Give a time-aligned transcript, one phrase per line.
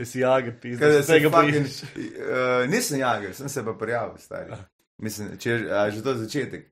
[0.00, 1.82] Se si jager, pizda, da se tega fucking- bojiš.
[1.82, 4.52] Uh, nisem jager, sem se pa prijavil, stari.
[4.98, 6.70] Mislim, če a, že to začetek.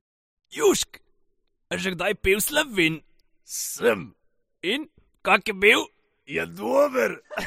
[0.57, 0.97] Južk,
[1.77, 3.03] že kdaj pil slovin?
[3.45, 4.15] Sem.
[4.65, 4.89] In
[5.21, 5.85] kak je bil?
[6.25, 7.21] Je dober.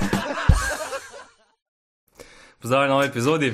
[2.61, 3.53] Pozdravljen v novi epizodi.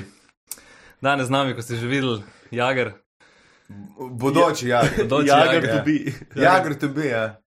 [1.00, 2.20] Danes z nami, kot ste že videli,
[2.52, 2.92] Jager.
[3.96, 5.08] Bodoči jager.
[5.08, 5.96] Bodoči Jager Jager, to be.
[6.36, 7.40] Jager to be, ja.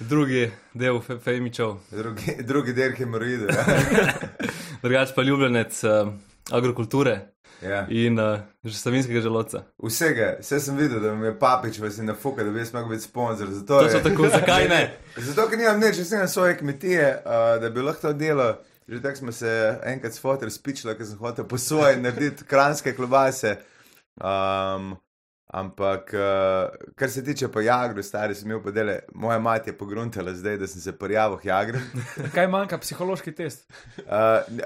[0.00, 3.46] Drugi del Fe- Fejmičev, Drugi, drugi del hemoroida.
[3.52, 3.64] Ja.
[4.82, 6.12] drugač pa ljubljenec uh,
[6.50, 7.20] agrokulture
[7.62, 7.86] ja.
[7.90, 9.64] in uh, že savinskega želodca.
[9.82, 12.72] Vsega, vse sem videl, da mi je papič vas je na fuka, da bi jaz
[12.72, 13.50] mogel biti sponzor.
[13.50, 14.82] Zato, Točno je, tako, zakaj ne?
[15.28, 18.54] zato ker nimam nič, jaz nimam svoje kmetije, uh, da bi lahko to delo.
[18.88, 22.94] Že tako smo se enkrat s fotor spičali, ker sem hotel po svoje narediti kranske
[22.96, 23.56] klobase.
[24.16, 24.94] Um,
[25.48, 30.34] ampak, uh, kar se tiče pa jagru, stari sem imel podele, moja mati je pogruntala
[30.34, 31.80] zdaj, da sem se prijavil k jagru.
[32.34, 33.64] Kaj manjka, psihološki test?
[33.96, 34.04] Uh,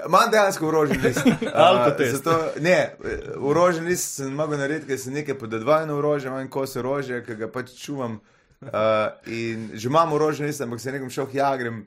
[0.05, 1.23] Imam dejansko orožen list.
[1.53, 2.95] Uh, zato, ne,
[3.37, 7.35] orožen list sem mogel narediti, ker sem nekaj podedvajno orožje, imam en kos orožja, ki
[7.39, 8.19] ga pač čuvam.
[8.63, 11.83] Uh, in že imam orožen list, ampak se nekom šel k jagrem.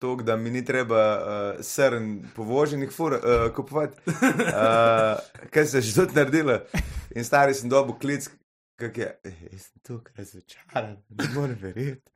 [0.00, 5.20] To, da mi ni treba uh, srn povoženih fur uh, kupovati, uh,
[5.52, 6.56] kaj se je že tudi naredilo.
[7.14, 8.30] In stari sem dobil klic,
[8.80, 12.10] kak je, "Eh, jaz sem tukaj razočaran, ne morem verjeti.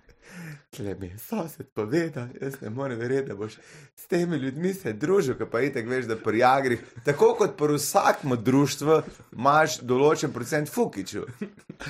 [0.70, 3.58] Tle mi je sosed povedal, jaz ne morem verjeti, da boš
[3.96, 7.76] s temi ljudmi se družil, ki pa itek veš, da pri jagrih, tako kot pri
[7.76, 9.02] vsakem društvu,
[9.36, 11.28] imaš določen procent fukičev.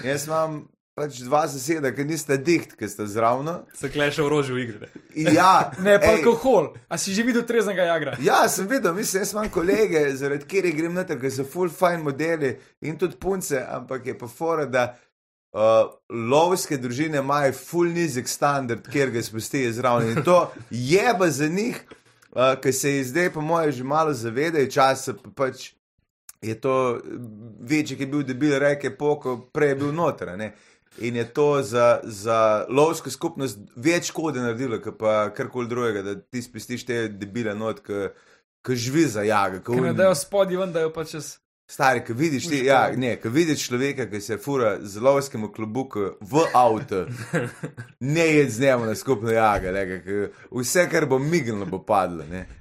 [0.05, 0.65] Jaz imam
[0.95, 3.65] pač dva soseda, ki nista diht, ki sta zravno.
[3.75, 4.91] Se kleše v igri.
[5.15, 6.75] Ja, Ne, pa ej, alkohol.
[6.89, 8.15] A si že videl treznega jagra?
[8.23, 12.03] Ja, sem videl, mislim, jaz imam kolege, zaradi katerih grem noter, ker so full fine
[12.07, 18.31] modeli in tudi punce, ampak je pa fora, da uh, lovske družine imajo full nizek
[18.31, 20.15] standard, kjer ga spustijo zraven.
[20.15, 21.81] In to je pa za njih,
[22.39, 25.73] uh, ker se jih zdaj, po mojem, že malo zavedajo, čas pa pač
[26.45, 27.01] je to
[27.61, 30.29] večji, ki je bil debil, reke poko, prej je bil noter.
[30.29, 30.53] a ne.
[30.99, 36.15] In je to za, za lovsko skupnost več škode naredilo, kot pa karkoli drugega, da
[36.21, 39.59] ti spustiš te debile not, ki živi za jaga.
[39.59, 41.39] Ki ne un- dajo spodaj ven, da jo pa čez.
[41.67, 46.19] Stari, ki vidiš, ti, ja, ne, ki vidiš človeka, ki se fura z lovskim klobukom
[46.21, 47.07] v avto,
[48.15, 49.73] ne je z njim na skupno jaga,
[50.05, 52.25] ke vse, kar bo mignilo, bo padlo.
[52.31, 52.47] ne.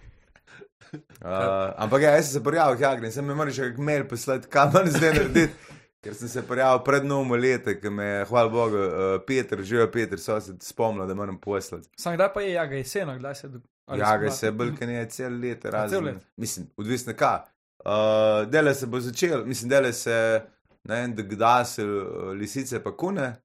[1.23, 4.03] Uh, ampak ja, jaz sem se prijavil, jagre, in sem jim moral še kak mail
[4.05, 5.71] poslati, kam manj zdaj narediti.
[6.03, 9.87] Ker sem se prijavil pred novom letom, ki me je, hvala Bogu, uh, Peter, živel
[9.91, 11.87] Peter, so se spomnil, da moram poslati.
[11.97, 13.47] Sam kdaj pa je jaga, jeseno, kdaj se.
[13.47, 15.89] do- ali Jaga se bolj, ne cel let, razen.
[15.89, 16.27] cel let?
[16.37, 17.39] Mislim, odvisno kaj.
[17.85, 20.41] Uh, dele se bo začel, mislim, dele se
[20.83, 23.35] na en da se uh, lisice pa kune,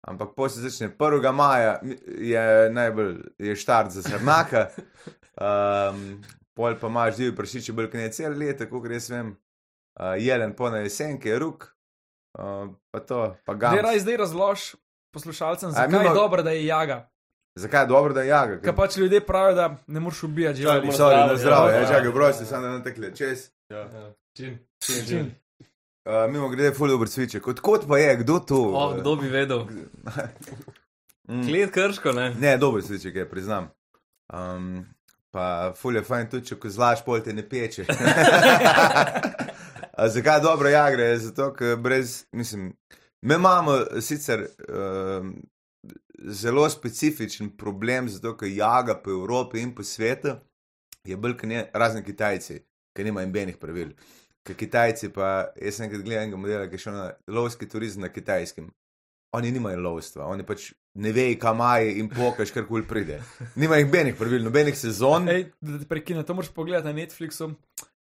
[0.00, 1.32] ampak po se začne 1.
[1.32, 1.80] maja,
[2.18, 4.66] je najbolj je štart za srnaka.
[5.32, 6.20] Um,
[6.54, 9.30] pol pa imaš divji prašiči, bolj ne cel let, tako res vem.
[9.96, 11.64] Uh, jelen po na jesenke, ruk,
[12.34, 13.72] uh, pa to, pa ga.
[13.78, 14.60] Zdaj zdaj razlož
[15.10, 17.08] poslušalcem, zakaj mimo- je dobro, da je jaga.
[17.54, 18.60] Zakaj je dobro, da je jaga?
[18.60, 20.86] Ker pač ljudje pravijo, da ne moreš ubijati živali.
[20.86, 21.80] Ja, Sorry, na Zdravo, zdravje, ja.
[21.80, 23.50] ja, čakaj, prosti, samo da ne tekle čez.
[24.36, 24.58] Čim?
[25.06, 25.34] Čim?
[26.04, 27.46] Uh, mimo grede, ful dobro cviček.
[27.46, 28.56] Odkot pa je, kdo to?
[28.56, 29.64] Oh, kdo bi vedel?
[31.28, 31.46] Mm.
[31.48, 32.34] Klet krško, ne?
[32.34, 33.68] Ne, dober cviček je, priznam.
[34.28, 34.84] Um,
[35.30, 37.84] pa ful je fajn tudi, če ko zlaš, pol te ne peče.
[39.98, 41.18] Zakaj dobro jagre?
[41.18, 42.72] Zato, ker brez, mislim,
[43.22, 45.34] mi imamo sicer um,
[46.18, 50.36] zelo specifičen problem, zato ker jaga po Evropi in po svetu
[51.04, 52.60] je bolj kot ne, razen Kitajci,
[52.96, 53.92] ki nimajo nobenih pravil.
[54.46, 58.02] Ker Kitajci pa, jaz sem enkrat gledal enega modela, ki je šel na lovski turizem
[58.02, 58.70] na kitajskem.
[59.36, 63.20] Oni nimajo lovstva, oni pač ne vejo, kam imajo in pokaž, kar koli pride.
[63.56, 65.28] Nimajo nobenih pravil, nobenih sezon.
[65.28, 67.52] Ej, da te prekinem, to moraš pogledati na Netflixu.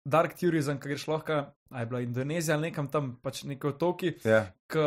[0.05, 1.33] Dark Tourism, ki greš lahko,
[1.69, 4.45] a je bila Indonezija ali nekam tam, pač neki otoki, Ja.
[4.71, 4.79] ki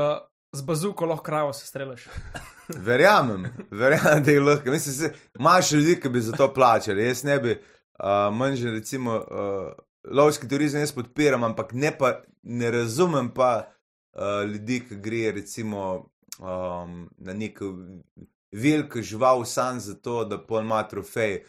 [0.54, 2.06] z bazuko lahko kravo se strelaš.
[2.86, 4.70] Verjamem, verjamem, da je lahko.
[4.70, 7.04] Mislim, se, imaš ljudi, ki bi za to plačali.
[7.04, 7.50] Jaz ne bi,
[7.98, 9.72] uh, manj že recimo, uh,
[10.10, 13.66] lovski turizem jaz podpiram, ampak ne, pa, ne razumem pa
[14.16, 16.08] uh, ljudi, ki gre recimo
[16.40, 17.74] um, na neko
[18.52, 21.42] veliko žival sam zato, da pol ima trofej.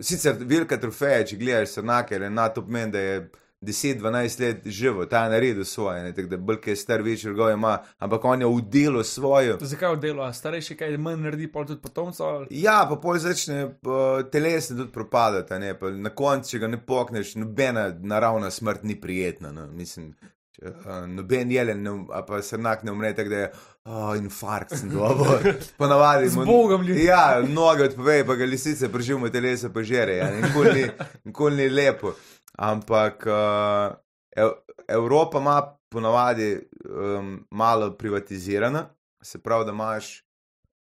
[0.00, 5.24] Sicer velika trofeja, če gledaš srnake, ne to pomeni, da je 10-12 let živo, ta
[5.24, 8.46] je naredil svoje, ne, tako da bolj je star, večji rgo ima, ampak on je
[8.46, 9.58] v delu svojo.
[9.60, 12.26] Zakaj v delu, a starejši kaj manj naredi, pol tudi potomcev?
[12.26, 16.58] ali- Ja, pa pol začne uh, telesno tudi propadati, a ne, pa na koncu, če
[16.58, 19.52] ga ne pokneš, nobena naravna smrt ni prijetna.
[19.52, 19.66] No.
[19.66, 20.14] Mislim,
[20.56, 23.52] Če, uh, noben jelen, ne, a pa srnak ne umre, tako da je
[23.86, 25.38] oh, infarkt, sem dobro.
[25.78, 27.04] Ponavadi Z Bogom ljudi.
[27.04, 30.16] Ja, noge odpovejo, pa ga lisice preživimo, telesa pa žere.
[30.16, 30.88] Ja, nikoli, ni,
[31.24, 32.12] nikoli ni lepo.
[32.58, 33.96] Ampak uh,
[34.36, 34.48] Ev,
[34.88, 38.88] Evropa ima ponavadi um, malo privatizirana,
[39.22, 40.22] se pravi, da imaš.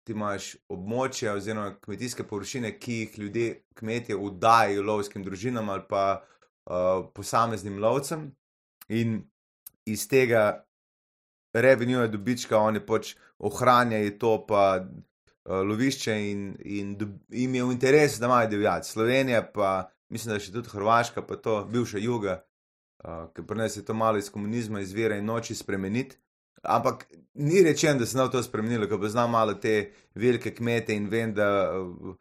[0.01, 6.23] Ti imaš območja oziroma kmetijske površine, ki jih ljudje, kmetje, vdajajo lovskim družinam ali pa
[6.65, 8.31] uh, posameznim lovcem,
[8.89, 9.21] in
[9.85, 10.65] iz tega
[11.53, 17.73] revenue dobička oni pač ohranjajo to pa uh, lovišče in, in dob, jim je v
[17.73, 18.87] interesu, da imajo divjad.
[18.87, 22.41] Slovenija pa, mislim, da še tudi Hrvaška, pa to bivša juga,
[23.05, 26.19] uh, ki prenese to malo iz komunizma, izvira in noči spremeniti.
[26.63, 27.07] Ampak
[27.41, 31.33] ni rečeno, da se je to spremenilo, ker poznam malo te velike kmete in vem,
[31.35, 31.49] da
[31.81, 32.15] uh,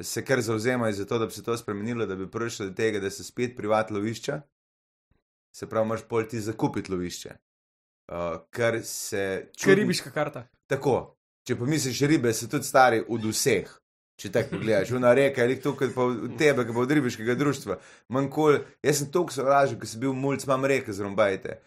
[0.00, 3.00] se kar zauzemajo za to, da bi se to spremenilo, da bi prišli do tega,
[3.00, 4.40] da se spet privat lovišča.
[5.56, 7.45] Se pravi, moraš pol ti zakupiti lovišče.
[8.06, 9.50] Uh, ker se.
[9.58, 10.46] Če ribiška karta.
[10.70, 10.98] Tako.
[11.46, 13.70] Če pomisliš, ribe so tudi stari od vseh.
[14.16, 17.78] Če tako pogledaš, una reka je tukaj, pa od tebe, ki pa od ribiškega društva.
[18.14, 21.60] Manjkol, jaz sem toliko sovražen, ko sem bil mulj, imam reke zrumbajte.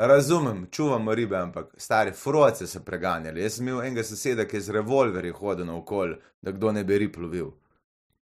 [0.00, 3.42] Razumem, čuvamo ribe, ampak stare froce so preganjali.
[3.42, 7.00] Jaz sem imel enega soseda, ki je z revolverji hodil naokol, da kdo ne bi
[7.02, 7.50] rib lovil.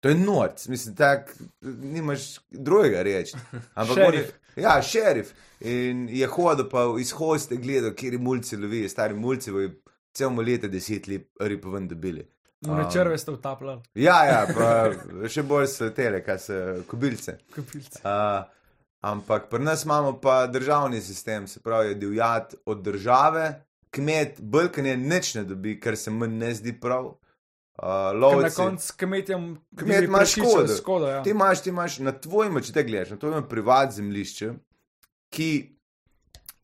[0.00, 1.32] To je noč, mislim, tako
[1.62, 2.20] nimaš
[2.50, 3.36] drugega reči.
[3.74, 4.20] Ampak Šerif.
[4.20, 5.28] oni- Ja, šerif.
[5.62, 9.68] In je hodil pa iz hoste gledal, kjer mulci lovijo, stari mulci, v
[10.12, 12.26] cel leta deset let rib ven dobili.
[12.60, 14.90] Um, črve ste utapljali, Ja, ja, pa
[15.28, 16.54] še bolj so tele, kaj so
[16.86, 17.38] kobilce.
[17.54, 18.00] kopilce.
[18.00, 18.42] Uh,
[19.02, 23.46] ampak pri nas imamo pa državni sistem, se pravi, je divjad od države,
[23.90, 27.14] kmet, brkanje nič ne dobi, kar se mi ne zdi prav.
[27.80, 29.44] Uh, Ker Na lovci, koncu kmetjem
[29.76, 30.74] Kmet ima prašičev škodo.
[30.76, 31.22] škodo ja.
[31.22, 34.50] ti imaš, ti imaš na tvojem, če te gledaš, na tvojem privat zemljišču,
[35.32, 35.48] ki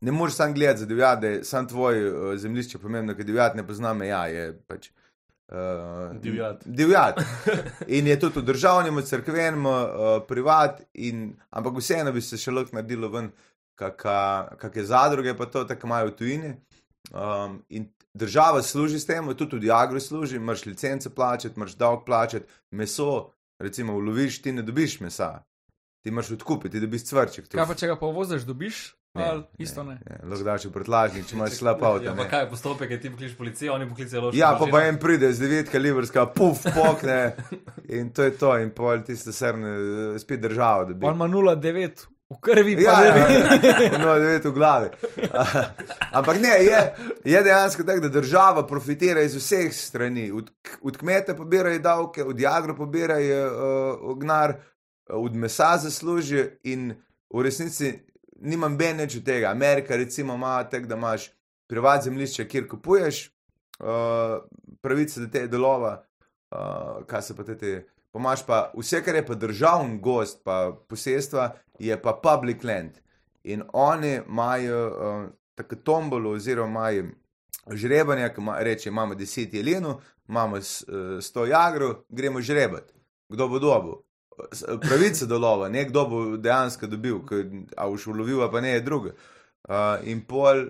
[0.04, 3.56] ne moreš sam gledati za divjad, da je sam tvoj uh, zemljišče pomembno, ker divjad
[3.56, 4.90] ne pozna meja, je pač.
[5.48, 6.62] Uh, Divjad.
[6.64, 7.24] Divjad.
[7.96, 9.82] In je tudi v državnem, crkvenem, uh,
[10.28, 13.32] privat, in, ampak vseeno bi se še lahko naredilo ven,
[13.78, 16.56] kakšne zadruge, pa to tako imajo v tujini.
[17.14, 17.86] Um, in
[18.16, 23.30] država služi s tem, tudi tudi agro služi, imaš licence plačati, imaš davek plačati, meso,
[23.58, 25.42] recimo v loviš, ti ne dobiš mesa,
[26.02, 27.48] ti imaš odkupiti, ti dobiš cvrček.
[27.52, 28.94] Kaj pa če ga pa voziš, dobiš?
[29.16, 29.98] Ali isto ne.
[30.06, 30.18] ne.
[30.28, 32.04] Lahko daš v prtlažnik, če imaš slab avto.
[32.04, 32.30] Ja, pa ne.
[32.30, 34.38] kaj je postopek, ti poklič policijo, oni poklicajo ložko.
[34.38, 37.36] Ja, pa, pa en pride z 9 kalibrska, puf, pokne
[37.88, 39.72] in to je to, in pol tiste srne,
[40.20, 40.90] spet država.
[41.00, 43.84] On ima 0,9 v krvi, Ja, ne ja, ve.
[43.84, 43.98] ja.
[43.98, 44.88] no, devet v glavi.
[46.18, 46.80] Ampak ne, je,
[47.24, 50.30] je dejansko tako, da država profitira iz vseh strani.
[50.32, 50.50] Od,
[50.82, 54.56] od kmeta pobirajo davke, od jagra pobirajo uh, gnar,
[55.08, 56.94] od mesa zaslužijo in
[57.30, 57.92] v resnici
[58.40, 59.50] nimam beneč od tega.
[59.50, 61.30] Amerika recimo ima tako, da imaš
[61.66, 63.26] privat zemljišče, kjer kupuješ
[63.78, 64.42] uh,
[64.80, 66.02] pravice do te delova,
[66.50, 67.86] uh, kaj se pa te te.
[68.10, 72.90] Pa imaš pa vse, kar je pa državni gost, pa posestva, je pa public land.
[73.44, 77.04] In oni imajo uh, tako tombolo, oziroma imajo
[77.72, 79.94] žrebanje, ki ima, reče: imamo 10 jelenov,
[80.28, 82.92] imamo s- eh, 100 jagrov, gremo žrebati.
[83.28, 83.92] Kdo bo dobil?
[84.52, 87.44] S- Pravica do lova, ne kdo bo dejansko dobil, ker
[87.76, 89.10] a boš ulovil, pa ne je druga.
[89.68, 89.74] Uh,
[90.04, 90.66] in pol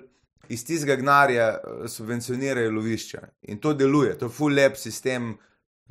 [0.48, 3.18] iz tistega gnarja eh, subvencionirajo lovišča.
[3.42, 5.32] In to deluje, to je full lep sistem,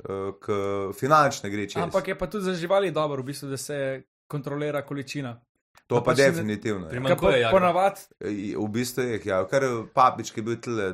[0.00, 0.52] uh, ki
[0.94, 1.82] finančno gre čez.
[1.82, 5.40] Ampak je pa tudi za živali dobro, v bistvu, da se kontrolira količina.
[5.86, 6.86] to pa pač ne- definitivno.
[6.86, 6.90] je.
[6.90, 7.50] Prima- Kaj pa Manjkuje jagra.
[7.52, 9.62] ponavadi, E, V bistvu je, ja, kar
[9.94, 10.86] papič, ki je bil tle,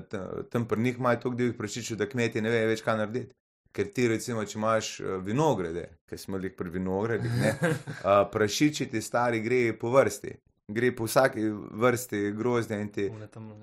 [0.50, 3.34] tam pri njih, imajo toliko divjih prašičev, da kmetje ne vejo več, kaj narediti.
[3.72, 7.54] Ker ti, recimo, če imaš eh, vinograde, ki smo jih pri vinogradih, ne,
[8.04, 10.34] a, prašiči ti stari gre po vrsti,
[10.68, 11.40] gre po vsaki
[11.72, 13.08] vrsti grozdja in ti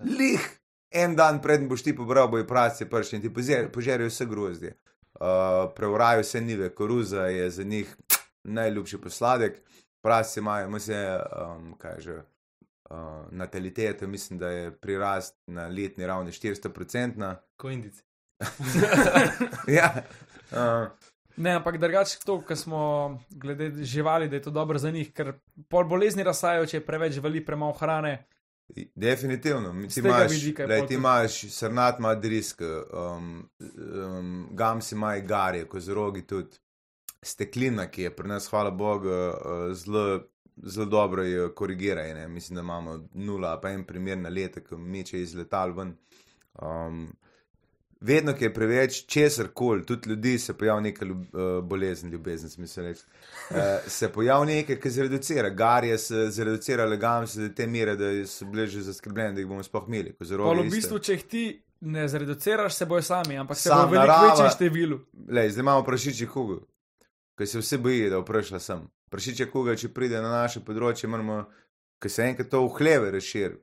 [0.09, 0.49] lih.
[0.91, 3.29] En dan predn boš ti pobral, bojo praci prši in ti
[3.69, 4.73] požerijo vse grozdje.
[5.11, 5.27] Uh,
[5.75, 7.95] Preurajo vse nive, koruza je za njih
[8.43, 9.62] najljubši posladek,
[10.01, 12.15] praci imajo, mislim, um, kaj že,
[12.89, 12.98] uh,
[13.31, 17.36] natalitete, mislim, da je prirast na letni ravni 400-procentna.
[17.58, 18.03] Ko indici.
[19.79, 20.03] ja,
[20.51, 20.88] uh,
[21.38, 25.34] ne, ampak drugače to, kar smo glede živali, da je to dobro za njih, ker
[25.69, 28.25] pol bolezni razsajajo, če je preveč živali, premalo hrane.
[28.96, 29.74] Definitivno.
[29.93, 36.27] Ti imaš, vidika pol ti imaš srnat, ima drisk, um, um, gamsi ima garje, kozorogi
[36.27, 36.58] tudi.
[37.21, 40.21] Steklina, ki je pri nas, hvala Bogu, uh, zelo,
[40.55, 42.15] zelo dobro jo korigirajo.
[42.15, 42.27] ne.
[42.27, 45.95] Mislim, da imamo nula, pa en primer na leto, ki meče iz letal ven.
[46.61, 47.09] Um,
[48.01, 52.49] vedno, ki je preveč česar koli, tudi ljudi se pojavi neka ljub, uh, bolezen, ljubezen,
[52.49, 53.03] smisel reči.
[53.49, 53.57] Uh,
[53.88, 55.49] se pojavi nekaj, ki se reducira.
[55.49, 59.47] Garje se zreducira, legam se do te mere, da so bili že zaskrbljeni, da jih
[59.47, 60.15] bomo sploh imeli.
[60.19, 61.45] zaroge v bistvu, če jih ti
[61.81, 64.99] ne zreduciraš, se bojo sami, ampak se Sam bojo v večjem številu.
[65.29, 66.59] Lej, zdaj imamo prašiči kugo,
[67.39, 68.81] ki se vsi bojijo, da prišla sem.
[69.10, 71.46] Prašiče kuga, če pride na naše področje, moramo,
[72.03, 73.55] ker se enkrat to v hleve razširi,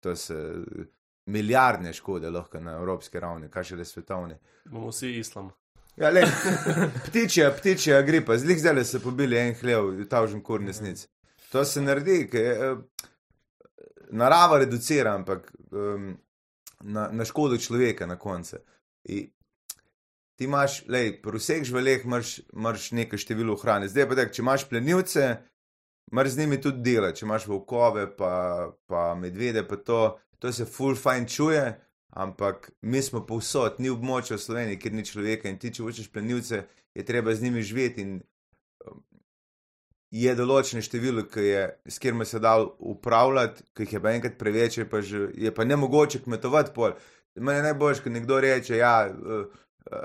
[0.00, 0.36] to se
[1.30, 4.38] milijardne škode lahko na evropski ravni, kaj še le svetovne.
[4.64, 5.52] Bomo vsi islam.
[6.00, 6.24] Ja, le,
[7.10, 11.04] ptičja, ptičja gripa, zlik zdaj se pobili en hlev, ta užem kur nesnic.
[11.52, 13.06] To se naredi, ker eh,
[14.16, 16.14] narava reducira, ampak um,
[16.80, 18.62] na, na škodo človeka na koncu.
[20.40, 23.90] Ti imaš, lej, pri vseh živalih imaš, nekaj število hrane.
[23.92, 25.26] Zdaj pa tako, če imaš plenilce,
[26.12, 28.32] imaš z njimi tudi dela, če imaš volkove, pa,
[28.88, 30.00] pa medvede, pa to,
[30.40, 31.66] to se full fine čuje,
[32.16, 36.08] ampak mi smo povsod, ni območja v Sloveniji, kjer ni človeka in ti, če hočeš
[36.08, 36.64] plenilce,
[36.96, 38.18] je treba z njimi živeti in
[40.10, 44.80] je določeno število, je, s katerim se da upravljati, ki jih je pa enkrat preveč,
[44.80, 46.96] je pa, že, je pa ne mogoče kmetovati pol.
[47.36, 49.04] Mene najbolj, ko nekdo reče, ja,
[49.86, 49.98] uh,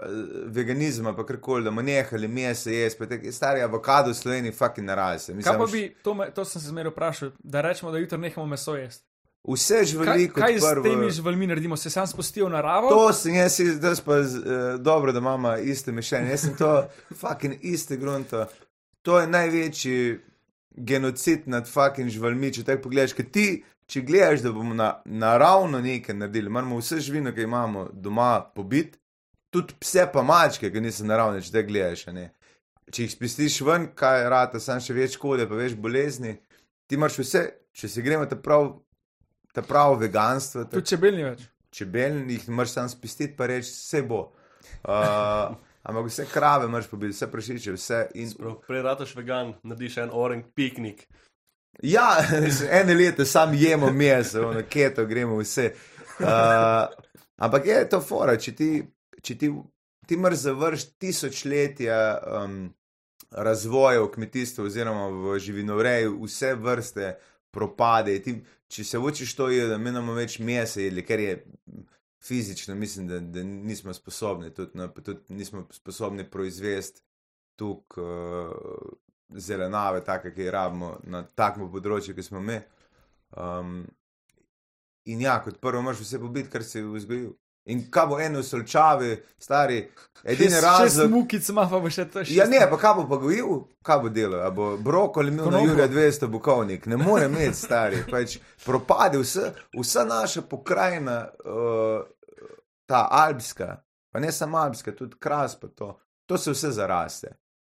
[0.46, 5.36] veganizem, pa karkoli, da bomo nehali meso jesti, tako stari avokado v Sloveniji, fucking naraste.
[5.44, 8.48] Kaj pa bi, to, me, to sem se zmeraj vprašal, da rečemo, da jutro nehamo
[8.48, 9.05] meso jesti.
[9.48, 10.84] Vse živali kot kaj s prvo.
[10.84, 11.77] temi živalmi naredimo?
[11.77, 12.89] Se sam spustijo v naravo?
[12.89, 16.29] To sem jaz, jaz pa z, uh, dobro, da imamo iste mišljenje.
[16.29, 16.88] Jaz sem to,
[17.22, 18.46] fucking iste grunto.
[19.01, 20.20] To je največji
[20.75, 22.53] genocid nad fucking živalmi.
[22.53, 27.00] Če tako pogledaš, ker ti, če gledaš, da bomo na, naravno nekaj naredili, moramo vse
[27.00, 28.98] živino, ki imamo doma, pobiti,
[29.55, 32.07] tudi pse pa mačke, ki niso naravne, če te gledaš.
[32.12, 32.29] a ne.
[32.91, 36.35] Če jih spustiš ven, kaj rata, sam še več škode, pa več bolezni.
[36.85, 37.41] Ti imaš vse,
[37.74, 38.75] če se gremo ta prav,
[39.55, 40.67] ta prav veganstvo.
[40.67, 41.47] ta Tudi čebel ni več.
[41.75, 44.21] čebelnih, moraš sam spustiti, pa reči, vse bo.
[44.85, 45.55] Uh,
[45.88, 48.01] ampak vse krave moraš pobiti, vse prašiče, vse.
[48.21, 51.07] In, Prav, Prej rataš vegan, narediš en orang piknik.
[51.83, 52.15] ja,
[52.79, 55.74] ene leta sam jemo meso, na keto gremo vse.
[56.19, 56.85] Uh,
[57.38, 58.69] ampak je to fora, če ti,
[59.25, 59.51] če ti,
[60.05, 62.00] ti moraš završiti tisočletja
[62.44, 62.60] um,
[63.32, 67.15] razvoja v kmetijstvu oziroma v živinoreji, vse vrste
[67.55, 68.17] propade.
[68.24, 68.38] Ti,
[68.72, 71.36] če se učiš to, je, da imamo več mesa jedli, ker je
[72.25, 77.03] fizično, mislim, da, da nismo sposobni, tudi, no, tudi nismo sposobni proizvesti
[77.55, 78.96] tukaj uh,
[79.29, 82.58] zelenave, take, ki jih rabimo na takem področju, ki smo mi.
[83.36, 83.86] Um,
[85.10, 87.34] in ja, kot prvo, moraš vse pobiti, kar si vzgojil.
[87.65, 89.79] In kaj bo eno solčavi, stari,
[90.24, 91.12] edini razlog.
[91.12, 92.36] mukic ima pa še to še.
[92.38, 95.62] Ja, ne, pa kaj bo pa gojil, kaj bo delal, a bo brokoli imel na.
[95.65, 102.03] Jurija 200 bukovnik, ne more imeti stari, pač propade vse, vsa naša pokrajina, uh,
[102.86, 103.72] ta alpska,
[104.13, 105.89] pa ne samo alpska, tudi kras pa to,
[106.29, 107.34] to se vse zaraste.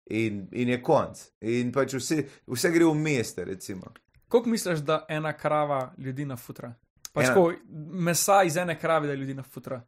[0.07, 1.19] In, in je konc.
[1.51, 3.91] In pač vse, vse gre v meste, recimo.
[4.27, 6.73] Koliko misliš, da ena krava ljudi nafutra?
[7.17, 7.51] Pač Ena- ko
[7.99, 9.81] mesa iz ene krave, da ljudi nafutra.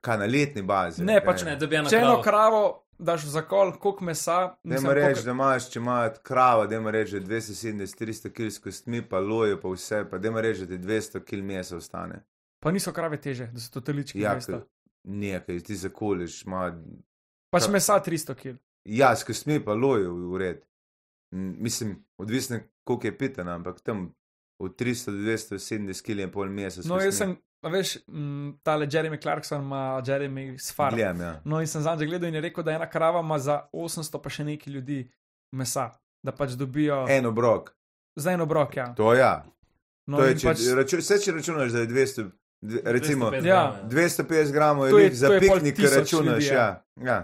[0.00, 1.04] Kaj na letni bazi.
[1.04, 2.22] Ne, pač Ne, da bi ena Če eno krava.
[2.22, 2.60] kravo
[3.00, 7.20] daš v zakol, koliko mesa, Dajmo reči, da imaš, če imaš kravo, da imaš reči
[7.20, 11.20] 270-300 kg s kostmi, pa lojo, pa vse, pa da imaš reči, da ti 200
[11.22, 12.22] kg mesa ostane.
[12.60, 14.18] pa niso krave teže, da so to telički.
[14.18, 14.60] Ja, Ja,
[15.04, 16.72] nekaj, ti zakoliš, ima
[17.52, 18.56] pač ka- mesa 300 kg.
[18.86, 20.62] Ja, s kostmi pa lojo v red.
[21.32, 24.14] M, Mislim, odvisno, koliko je pitena, ampak tam
[24.58, 26.88] od 300 do 270 kg je pol meseca.
[26.88, 27.96] No, jaz sem, a veš,
[28.62, 30.94] tale Jeremy Clarkson ima Jeremy Sfar.
[30.94, 31.40] Gledam, ja.
[31.44, 34.30] No, in sem zadnjič gledal in je rekel, da ena krava ima za 800 pa
[34.30, 34.98] še nekaj ljudi
[35.52, 37.70] mesa, da pač dobijo En obrok,
[38.16, 38.76] za en obrok.
[38.76, 38.90] Ja.
[38.94, 39.44] to ja.
[40.06, 42.22] No, To je, in če, pač, raču, vse, če računaš, da je 200,
[42.62, 43.62] dve- recimo 250 Ja.
[43.62, 46.26] gramov, 250 gramov je, je- za piknik, tisoč računaš.
[46.40, 46.64] ljudi, ja.
[46.96, 47.04] ja.
[47.04, 47.18] Ja.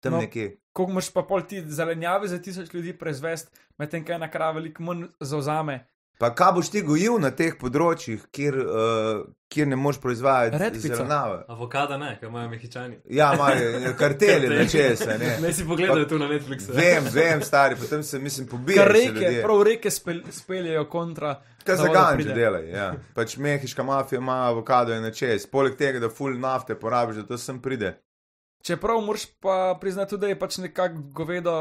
[0.00, 0.16] Tam No.
[0.16, 0.22] no.
[0.22, 0.56] nekje.
[0.72, 4.82] koliko moš pa pol ti zelenjave za tisoč ljudi proizvesti, medtem ko ena krava veliko
[4.82, 5.86] manj zauzame.
[6.18, 9.18] Pa kaj boš ti gojil na teh področjih, kjer, uh,
[9.52, 10.94] kjer ne moš proizvajati Redkvico.
[10.96, 11.42] zelenjave?
[11.52, 12.96] Avokada ne, ker imajo mehičani.
[13.12, 15.18] Ja, imajo karteli na česa.
[15.20, 15.34] Ne.
[15.44, 16.72] Ne si pogledal tu na Netflixu.
[16.72, 18.80] Vem, vem, stari, potem se mislim pobijati.
[18.80, 21.34] Kar reke, prav reke spel, speljejo kontra.
[21.66, 22.68] Kaj za ganče delajo.
[22.70, 22.88] Ja.
[23.14, 25.44] Pač mehiška mafija ima avokado in na čez.
[25.50, 27.92] Poleg tega, da full nafte porabiš, da to sem pride.
[28.64, 31.56] Čeprav moraš pa priznati tudi, da je pač nekako govedo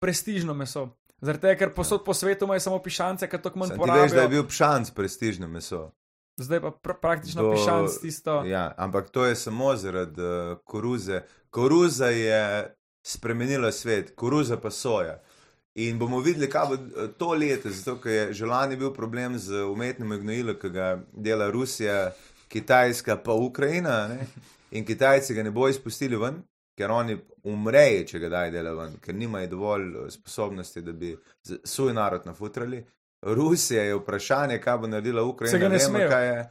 [0.00, 0.88] prestižno meso.
[1.20, 3.90] Zaradi tega, ker posod po svetu imajo samo pišance, ki tako manj Sam ti veš,
[3.90, 4.28] da je porabijo.
[4.28, 5.90] bil pšanc prestižno meso.
[6.36, 8.44] Zdaj pa pr praktično Do- pišanc tisto.
[8.44, 11.22] Ja, ampak to je samo zaradi uh, koruze.
[11.50, 15.22] Koruza je spremenila svet, koruza pa soja.
[15.74, 19.38] In bomo videli, kaj bo eh, to leto, zato ker je že lani bil problem
[19.38, 22.12] z umetnim gnojilom, ki ga dela Rusija,
[22.48, 24.08] Kitajska pa Ukrajina.
[24.08, 24.26] Ne?
[24.70, 26.42] In Kitajci ga ne bojo izpustili ven,
[26.76, 31.16] ker oni umrejo, če ga daj dela ven, ker nimajo dovolj eh, sposobnosti, da bi
[31.64, 32.84] svoj narod nafutrali.
[33.22, 35.50] Rusija je vprašanje, kaj bo naredila Ukrajina.
[35.50, 36.08] Se ga ne smejo.
[36.08, 36.48] kaj je.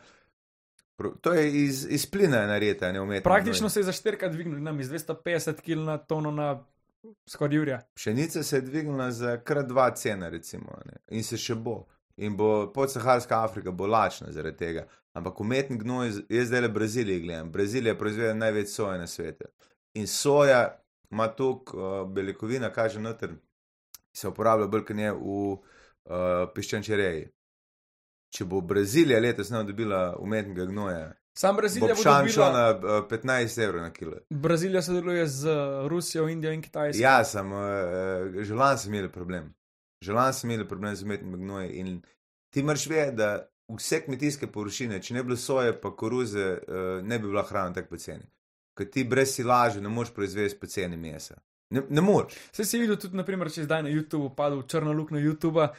[0.95, 3.23] Pro- To je iz, iz plina narejeno, ne umetno.
[3.23, 6.63] Praktično se je za štirikrat dvignil, nam iz 250 kg na tono na
[7.27, 7.81] skoraj Jurija.
[7.95, 10.93] Pšenica se je dvignila za krat dva cena, recimo, ne?
[11.09, 11.85] in se še bo.
[12.17, 14.85] In bo podsaharska Afrika bo lačna zaradi tega.
[15.13, 17.51] Ampak umetni gnoj, jaz zdaj le Braziliji gledam.
[17.51, 19.45] Brazilija proizvede največ soje na svetu.
[19.95, 20.61] In soja
[21.11, 23.35] ima toliko uh, beljakovina, kaže noter,
[24.11, 25.17] ki se uporablja bolj kot ne v
[25.51, 25.59] uh,
[26.55, 27.29] piščančereji.
[28.35, 33.07] Če bo Brazilija letos ne dobila umetnega gnoja, Sam Brazilija bo šel dobila, na uh,
[33.09, 34.17] 15 evrov na kilo.
[34.29, 35.49] Brazilija sodeluje z
[35.87, 37.03] Rusijo, Indijo in Kitajsko.
[37.03, 37.59] Ja, sem, uh,
[38.41, 39.53] že lani sem imel problem.
[40.01, 41.71] Že lani sem imel problem z umetnim gnojem.
[41.73, 42.01] In
[42.53, 47.03] ti moraš vedeti, da vse kmetijske površine, če ne bi bilo soje, pa koruze, uh,
[47.03, 48.23] ne bi bila hrana tako poceni.
[48.75, 51.37] Ker ti brez silaže ne moreš proizvesti poceni mesa.
[51.69, 52.35] Ne, ne moreš.
[52.53, 55.69] Vse si videl tudi, naprimer, če zdaj na YouTubu padel v črno luknjo YouTube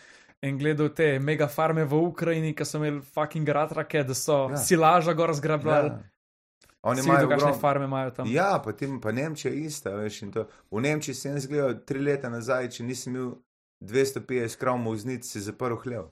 [0.43, 4.57] in gledal te mega farme v Ukrajini, ki so imeli fucking ratrake, da so Ja.
[4.57, 5.91] silaža gor zgrabljali.
[5.91, 6.03] Ja.
[6.87, 7.61] Oni imajo kakšne ogrom...
[7.61, 8.29] farme imajo tam.
[8.31, 9.91] Ja, pa, tim, pa Nemčija je ista.
[9.97, 10.47] Veš, in to.
[10.71, 13.33] v Nemčiji sem jaz gledal tri leta nazaj, če nisem imel
[13.81, 16.11] 250 kravov muznic, si zaprl hlev.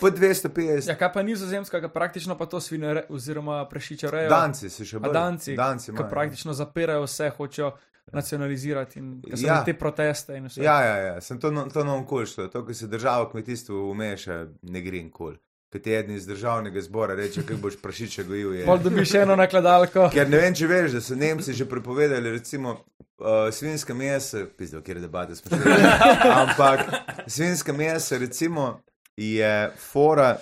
[0.00, 4.30] Po 250 Ja, kaj pa nizozemska, ki praktično pa to svine oziroma prešiče rejo.
[4.30, 5.12] Danci so še bolj.
[5.12, 6.10] Danci, Danci ki imajo.
[6.10, 7.72] praktično zapirajo vse, hočejo
[8.12, 9.36] nacionalizirati in Ja.
[9.46, 9.64] ja.
[9.64, 10.62] te proteste in vse.
[10.62, 11.20] Ja, ja, ja.
[11.20, 12.48] sem to, to nam kul šlo.
[12.48, 15.36] To, ko se država v kmetijstvu umeša, ne gre kul.
[15.72, 18.54] Ker ti eden iz državnega zbora reče, kako boš prašiče gojil.
[18.54, 18.66] Je.
[18.66, 20.08] Pol dobiš eno nakladalko.
[20.14, 22.76] Ker ne vem, če veš, da so Nemci že prepovedali, recimo,
[23.18, 25.72] uh, svinska mesa, pizdo, kjer debate smo šli.
[26.42, 26.86] Ampak
[27.26, 28.84] svinska mesa, recimo,
[29.16, 30.36] je fora,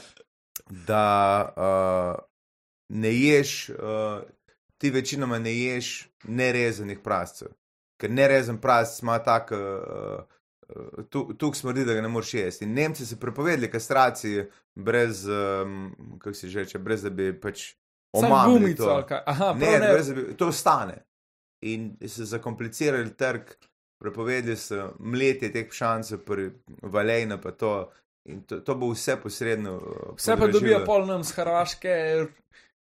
[0.70, 1.04] da
[1.56, 2.24] uh,
[2.88, 4.22] ne ješ, uh,
[4.78, 7.48] ti večinoma ne ješ nerezanih prascev.
[8.00, 9.52] Ker nerezen prasc ima tak.
[9.52, 10.24] Uh,
[11.10, 12.64] Tu, tu smrdi, da ga ne moreš jesti.
[12.64, 17.74] In Nemci so prepovedali kastracijo, brez, um, kako se že reče, brez da bi pač
[18.12, 19.04] omamili to.
[19.26, 19.90] Aha, Ne, ne.
[19.92, 21.04] Brez, da bi, to stane.
[21.60, 23.52] In so zakomplicirali trg,
[24.00, 26.24] prepovedali so mletje teh šancev,
[26.82, 27.92] valejno pa to.
[28.24, 29.74] In to, to bo vse posredno.
[29.76, 31.96] uh, Vse pa dobijo pol nam z Hrvaške.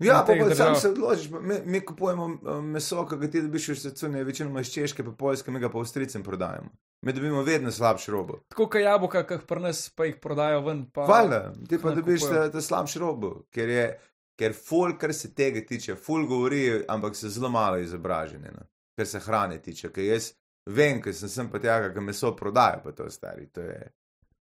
[0.02, 1.30] Ja, pa, pa sam se odločiš.
[1.30, 2.28] Mi, mi kupujemo
[2.62, 5.80] meso, ki ga ti dobiš Sacuni, je večinoma iz Češke, pa Poljske, mi ga pa
[5.80, 6.70] Avstricem prodajemo.
[7.02, 8.40] Mi dobimo vedno slabši robo.
[8.50, 10.86] Tako kot jabolka, ki jih pri nas pa jih prodajo ven.
[10.94, 11.06] Pa...
[11.06, 13.86] Hvala, ti pa dobiš ta, ta slabši robo, ker je.
[14.42, 18.64] Ker ful, kar se tega tiče, ful govori, ampak so zelo malo izobraženi, no?
[18.98, 19.92] kar se hrane tiče.
[19.94, 20.32] Ker jaz
[20.66, 23.46] vem, ker sem sem pa tja, ki meso prodaja, pa to stari.
[23.54, 23.92] To je,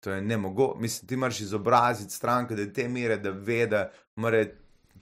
[0.04, 0.80] to je nemogoče.
[0.80, 4.44] Mislim, ti moraš izobraziti stranke, da te mere, da ve, da mora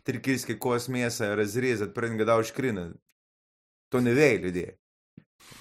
[0.02, 2.90] tri kilske kos mesa razrezati, preden ga daš škrine.
[3.88, 4.78] To ne ve ljudje.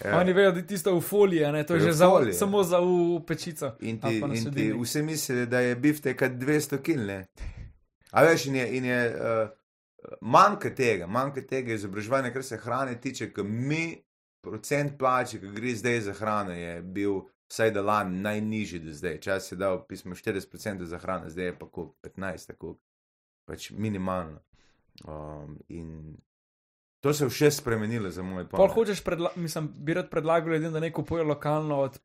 [0.05, 0.19] Ja.
[0.19, 1.65] Oni vejo, da je tisto v foliji, ne?
[1.65, 2.33] to je Je že v za, foliji.
[2.33, 3.75] samo za v pečico.
[3.79, 7.05] In ti, in ti vsi mislijo, da je biftek 200 kil.
[7.05, 7.25] Ne?
[8.11, 9.49] A veš, in je, in je uh,
[10.21, 14.03] manjka tega, manjka tega izobraževanja, kar se hrane tiče, ker mi,
[14.41, 19.19] procent plače, ki gre zdaj za hrano, je bil vsaj da lani najnižji do zdaj.
[19.19, 22.77] Čas je dal pismo 40% za hrano, zdaj je pa koliko, 15, tako
[23.45, 24.39] pač minimalno.
[25.03, 26.17] Um, in
[26.99, 28.73] to se je še spremenilo za moj Pol pomen.
[28.75, 31.99] hočeš, predla mislim, bi rad predlagal ljudem, da ne kupujejo lokalno od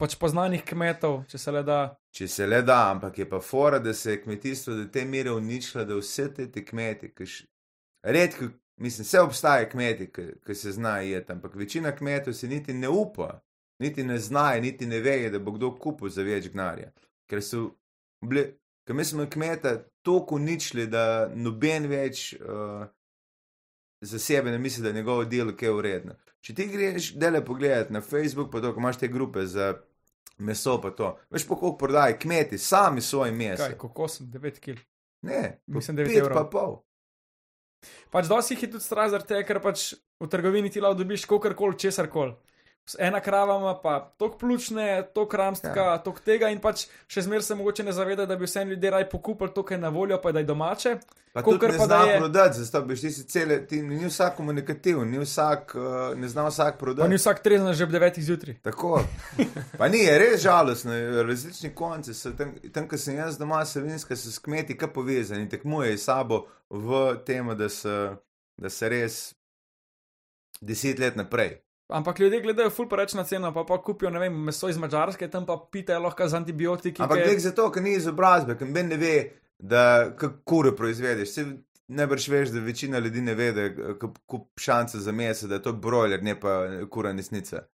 [0.00, 1.78] pač poznanih kmetov, če se le da.
[2.10, 5.30] Če se le da, ampak je pa fora, da se je kmetijstvo do te mere
[5.30, 7.46] uničilo, da vse te, te kmeti, ki š...
[8.02, 8.50] redko,
[8.82, 12.88] mislim, vse obstaja kmeti, ki, ki se znajo jeti, ampak večina kmetov se niti ne
[12.88, 13.43] upa,
[13.78, 16.92] niti ne znajo, niti ne vejo, da bo kdo kupil za več gnarja.
[17.30, 17.70] Ker so
[18.24, 18.46] bili,
[18.86, 22.84] ker mi smo kmeta toliko uničili, da noben več uh,
[24.04, 26.14] za sebe ne misli, da je njegovo delo kaj uredno.
[26.44, 29.72] Če ti greš dele pogledati na Facebook, pa to, ko imaš te grupe za
[30.38, 33.62] meso, pa to, veš pa koliko prodajajo kmeti, sami svoj meso.
[33.64, 34.82] Kaj, koliko sem, 9 kg.
[35.24, 36.36] Ne, Mislim, devet pet evrov.
[36.36, 36.74] pa pol.
[38.12, 41.24] Pač dosti jih je tudi strah zaradi tega, ker pač v trgovini ti lahko dobiš
[41.28, 42.34] kakorkoli, česar koli.
[42.98, 45.98] Ena krava ima pa tok pljučne, tok ramstka, ja.
[45.98, 49.06] tok tega in pač še zmeraj se mogoče ne zaveda, da bi vse ljudje raj
[49.08, 50.98] pokupili to, kar je na voljo, pa da je domače.
[51.32, 54.06] Pa tudi ne pa da zna je- prodati, zato bi ti si cele, ti, ni
[54.06, 55.82] vsak komunikativen, ni vsak, uh,
[56.18, 57.08] ne zna vsak Pa prodati.
[57.08, 58.54] ni vsak trezen že ob 9 zjutraj.
[58.62, 59.00] Tako.
[59.78, 60.92] Pa ni, je res žalostno,
[61.22, 65.42] različni konci so tam, tam ko sem jaz doma, savinska, so s kmeti kar povezani
[65.42, 67.66] in tekmujejo sabo v tem, da
[68.56, 69.34] da so res
[70.60, 71.58] deset let naprej.
[71.88, 75.28] Ampak ljudje gledajo ful pa reč na ceno, pa pa kupijo, vem, meso iz Mačarske,
[75.30, 77.02] tam pa pitajo lahko z antibiotiki.
[77.02, 79.14] Ampak ker- nek zato, ker ni izobrazbe, ker ben ne ve,
[79.58, 81.28] da kako kure proizvedeš.
[81.34, 81.44] Se,
[81.88, 85.62] najbrž veš, da večina ljudi ne ve, da je kup šanse za meso, da je
[85.62, 87.66] to brojler, ne pa kura nesnica.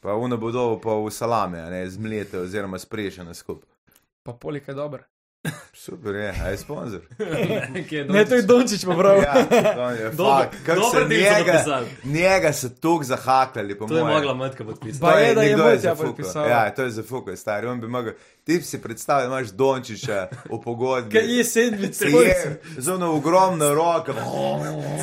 [0.00, 3.68] Pa uno bodo pa v salame, ne zmlete oziroma sprešene skupaj.
[4.22, 5.04] Pa polik je dober.
[5.74, 7.00] Super je, a je sponzor.
[8.08, 9.16] Ne, to je Dončić, pa prav.
[9.18, 9.34] Ja,
[10.92, 11.86] se del so njega, napisali.
[12.04, 14.16] njega so tuk zahakljali, po To je mojem.
[14.16, 15.00] mogla matka podpisati.
[15.02, 16.06] Pa je, da je nekdo Matja zafukal.
[16.06, 16.48] podpisal.
[16.48, 17.66] Ja, to je zafukal, stari.
[17.66, 18.12] On bi mogel,
[18.44, 21.10] ti si predstavljal, imaš Dončića v pogodbi.
[21.12, 24.12] Kaj je sendvič, se Je, zelo ogromna roka.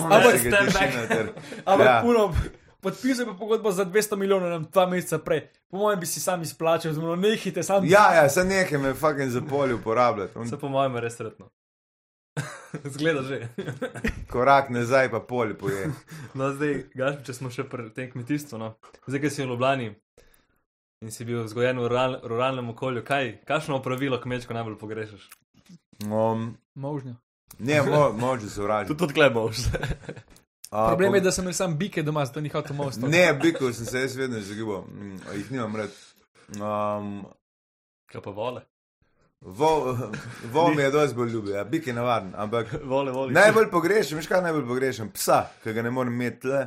[0.03, 1.29] Ampak Vsega step back.
[1.65, 2.01] Ampak Ja.
[2.03, 2.33] puno,
[2.81, 5.47] podpisal bi pogodbo za 200 milijonov, nam dva meseca prej.
[5.69, 7.85] Po mojem bi si sam izplačal, zelo nehite sam.
[7.85, 10.37] Ja, ja, sem nekaj me fucking za polje uporabljati.
[10.37, 11.49] On Se po mojem je res sretno.
[12.93, 13.47] Zgleda že.
[14.31, 15.91] Korak nazaj pa polje poje.
[16.33, 18.57] No, zdaj, gaš, če smo še pri tem kmetijstvu.
[18.57, 18.75] No.
[19.07, 19.89] Zdaj, ki si v Ljubljani
[20.99, 25.29] in si bil vzgojen v rural, ruralnem okolju, kaj, kakšno opravilo kmečko najbolj pogrešaš?
[26.05, 27.15] Um, Možno.
[27.59, 28.87] ne, mo, moče se vračati.
[28.87, 29.49] Tudi odklepal
[30.69, 30.87] še.
[30.87, 33.01] Problem je, da sem imel sam bike doma, zato ni hotel most.
[33.01, 35.95] Ne, bikov sem se jaz vedno izogibal, mm, jih nimam rad.
[36.57, 37.25] Um,
[38.09, 38.61] Kaj pa vole?
[39.41, 39.95] Vol,
[40.51, 43.31] vol mi je dosti bolj ljubi, ja, bik je navaden, ampak Vole, vole.
[43.33, 45.11] najbolj pogrešam, veš kaj najbolj pogrešam?
[45.15, 46.65] Psa, ki ga ne morem imeti tle,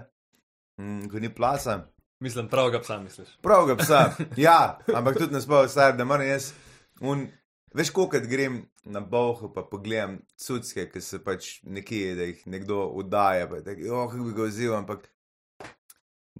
[0.80, 1.82] mm, ko ni plasa.
[2.22, 3.28] Mislim, pravega psa misliš.
[3.42, 4.00] Pravega psa,
[4.36, 6.52] ja, ampak tudi nasploh star, da moram jaz,
[7.00, 7.26] un,
[7.74, 12.86] veš, kolikrat grem na boho, pa pogledam cucke, ki se pač nekje, da jih nekdo
[12.98, 15.08] udaja, pa je tako, oh, kako bi ga vzel, ampak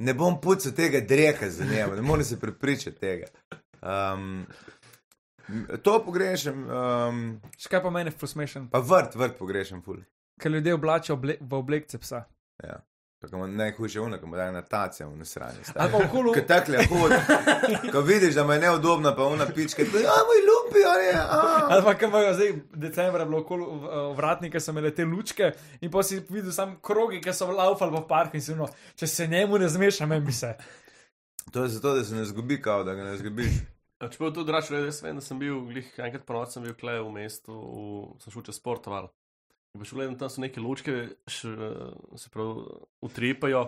[0.01, 3.27] ne bom pucal tega dreka za njega, ne morem se prepričati tega.
[3.83, 4.47] Um,
[5.83, 10.01] to pogrešam, um, Škaj pa meni frusmešen, pa vrt, vrt pogrešam, ful.
[10.41, 12.25] ker ljudje oblačijo oble v oblekce psa.
[12.65, 12.81] Ja.
[13.33, 15.63] Ima najhujše uno, ko mu dajo natacijo v nesranje.
[15.75, 17.13] Ali pa okolo, Ko takle hod,
[17.93, 20.41] ko vidiš, da mu je neudobno, pa una pička, ti ja, moj
[21.15, 25.53] a." ali pa kam imajo zdaj, decembra bilo okolo v- vratnike, so imeli te lučke
[25.81, 29.07] in pa si videl sam krogi, ki so laufali v parku in si no, če
[29.07, 30.55] se njemu ne zmeša, meni bi se.
[31.53, 33.63] To je zato, da se ne zgubi, kao, da ga ne zgubiš.
[34.11, 37.03] Čeprav to drugače, jaz vem, da sem bil, glih, enkrat po noči sem bil klej
[37.03, 39.13] v mestu, v, sem šel čez sportoval.
[39.73, 40.93] Še gledam, tam so neke lučke,
[41.33, 41.49] š,
[42.21, 42.61] se pravi,
[43.09, 43.63] utripajo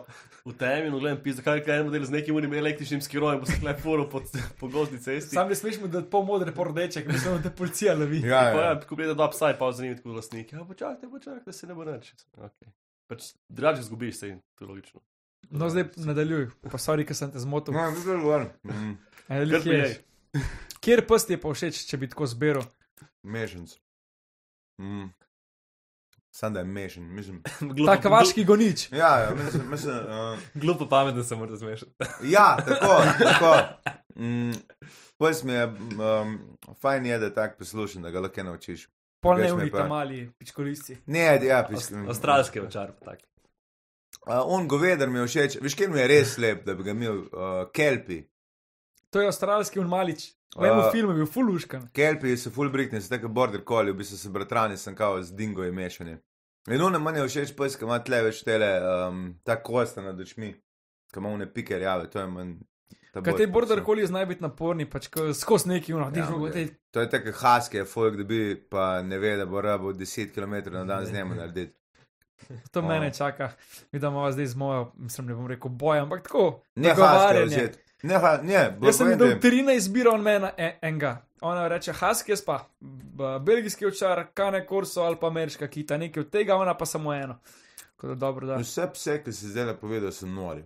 [0.45, 3.49] v temi in gledam, pizda, kaj je en model z nekim unim električnim skirojem, pa
[3.49, 4.21] se klej furo po,
[4.61, 5.33] po gozdni cesti.
[5.33, 8.21] Sam ne smeš mu dati pol modre, pol rdeče, ker mislim, da te policija lovi.
[8.21, 8.77] Ja, Pa ja, ja.
[8.83, 10.53] tako gleda dva psa, in pa zanimivo, tako lastnik.
[10.53, 12.12] Ja, počakajte, počakajte, da se ne bo nič.
[12.37, 12.69] Okay.
[13.09, 15.01] Pač drugače zgubiš se in to je logično.
[15.57, 17.73] No, zdaj nadaljuj, pa sorry, ker sem te zmotil.
[17.77, 18.47] No, bi bil gor.
[18.69, 18.95] Mm,
[19.33, 19.97] Ali Kar kje prijej.
[20.37, 20.47] je?
[20.85, 22.64] Kjer prst je pa všeč, če bi tako zbiral?
[23.25, 23.73] Mešanc.
[24.81, 25.09] Mm.
[26.35, 27.42] Sam da je mešan, mislim.
[27.75, 28.92] Glupo, Ta kavaški gonič.
[28.92, 31.92] Ja, ja mislim, mislim uh, Glupo pameten se mora zmešati.
[32.37, 33.57] ja, tako, tako.
[34.16, 34.53] Mm,
[35.16, 38.88] Pojs mi je, um, fajn je, da tak poslušam, da ga lahko naučiš.
[39.23, 40.97] Pol mi neumni pa- tam mali pičkolisti.
[41.07, 43.18] Ne, ja, piš, Avstralski večar, tak.
[44.27, 46.90] Uh, on goveder mi je všeč, veš, kje mi je res lep, da bi ga
[46.90, 47.29] imel uh,
[47.73, 48.25] kelpi.
[49.11, 50.33] To je avstralski unmalič.
[50.57, 51.88] V enem A- filmu je bil fuluškan.
[51.93, 55.35] Kelpi so full brickni, so tako border collie, v bistvu so bratrani, sem kao z
[55.35, 56.17] dingo mešani.
[56.71, 60.21] In ono meni je všeč, pes, ki ima tle več tele, um, ta kosta nad
[60.21, 60.53] očmi,
[61.12, 62.55] ki ima une pike rjave, to je manj.
[63.14, 66.09] Kaj te border collie znaj biti naporni, pač ko skozi neki uno.
[66.14, 66.69] Ja, Ja, okej.
[66.90, 70.85] To je tako haske, folk dobi, pa ne ve, da bo rabo 10 km na
[70.85, 71.75] dan z njim narediti.
[72.73, 72.83] to O.
[72.83, 73.51] mene čaka.
[73.93, 76.62] Vidim, da zdaj z mojo, mislim, ne bom rekel boj, ampak tako.
[76.77, 77.79] Ne haske vzeti.
[78.05, 79.49] Ne, ha, ne, Jaz sem videl ti.
[79.49, 81.14] 13 izbira on mena en, enega.
[81.40, 82.59] Ona reče Husky, pa
[83.38, 87.38] belgijski očar, kane korso ali pa ameriška kita, nekaj od tega, ona pa samo eno.
[88.03, 88.57] Da dobro, da.
[88.61, 90.64] Vse pse, ki si zdaj povedal, so nori.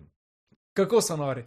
[0.73, 1.45] Kako so nori?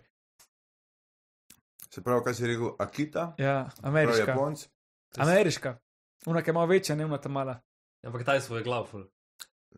[1.90, 4.30] Se pravi, kaj si rekel, Akita, Ja, pravi ameriška.
[4.30, 4.68] Japonc.
[5.16, 5.78] Ameriška.
[6.26, 7.60] Una, ki ima večja, ne ima ta mala.
[8.06, 9.04] Ampak taj svoj glav, ful.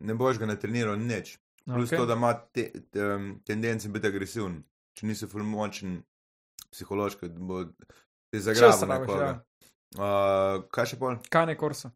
[0.00, 1.38] Ne boš ga natreniral nič.
[1.64, 1.96] Plus Okay.
[1.96, 4.62] to, da ima te, te, um, tendenci biti agresiven.
[4.94, 6.02] Če nisi ful močen,
[6.70, 7.64] psihološko, da bo
[8.30, 9.24] te zagrabil nekoga.
[9.24, 9.34] ja.
[9.94, 11.16] Uh, kaj še pol?
[11.30, 11.90] Kane korso.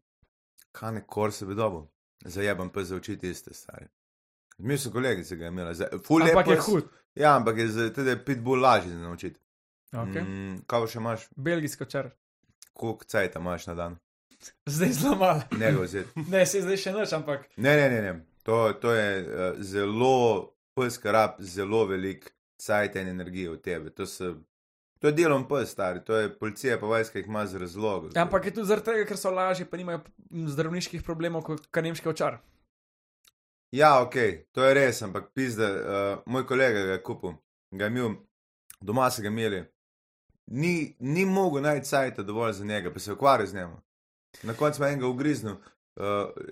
[0.71, 1.87] Kane kor se bi dobil.
[2.25, 3.87] Zajebam pa za učiti iste stvari.
[4.57, 6.89] Mi so kolegice ga imela, za- ful Ampak je hud.
[7.15, 9.39] Ja, ampak je za tede pitbull lažje za naučiti.
[9.91, 10.21] Okay.
[10.21, 11.27] Mm, kaj še imaš?
[11.35, 12.11] Belgijski očar.
[12.73, 13.95] Koliko cajta imaš na dan?
[14.65, 15.41] Zdaj zelo malo.
[15.51, 15.71] Ne.
[16.31, 18.01] Ne, se zdaj še noč, ampak Ne, ne, ne.
[18.01, 18.13] ne.
[18.43, 23.89] To, to je uh, zelo, pes rab, zelo velik cajt in energije v tebi.
[23.95, 24.33] To, so,
[24.99, 28.11] to je delom pes, stari, to je policija, pa vojska jih ima z razlogom.
[28.15, 32.39] Ampak je tudi zaradi tega, ker so lažji, pa nimajo zdravniških problemov kot kanemški očar.
[33.71, 34.15] Ja, ok,
[34.51, 37.35] to je res, ampak pizda, uh, moj kolega ga je kupil,
[37.71, 38.15] ga je imel,
[38.81, 39.63] doma so ga imeli.
[40.49, 43.75] Ni, ni mogel najti cajta dovolj za njega, pa se je ukvarjal z njim.
[44.43, 45.59] Na koncu ima enega ugriznil,
[45.99, 46.05] Uh,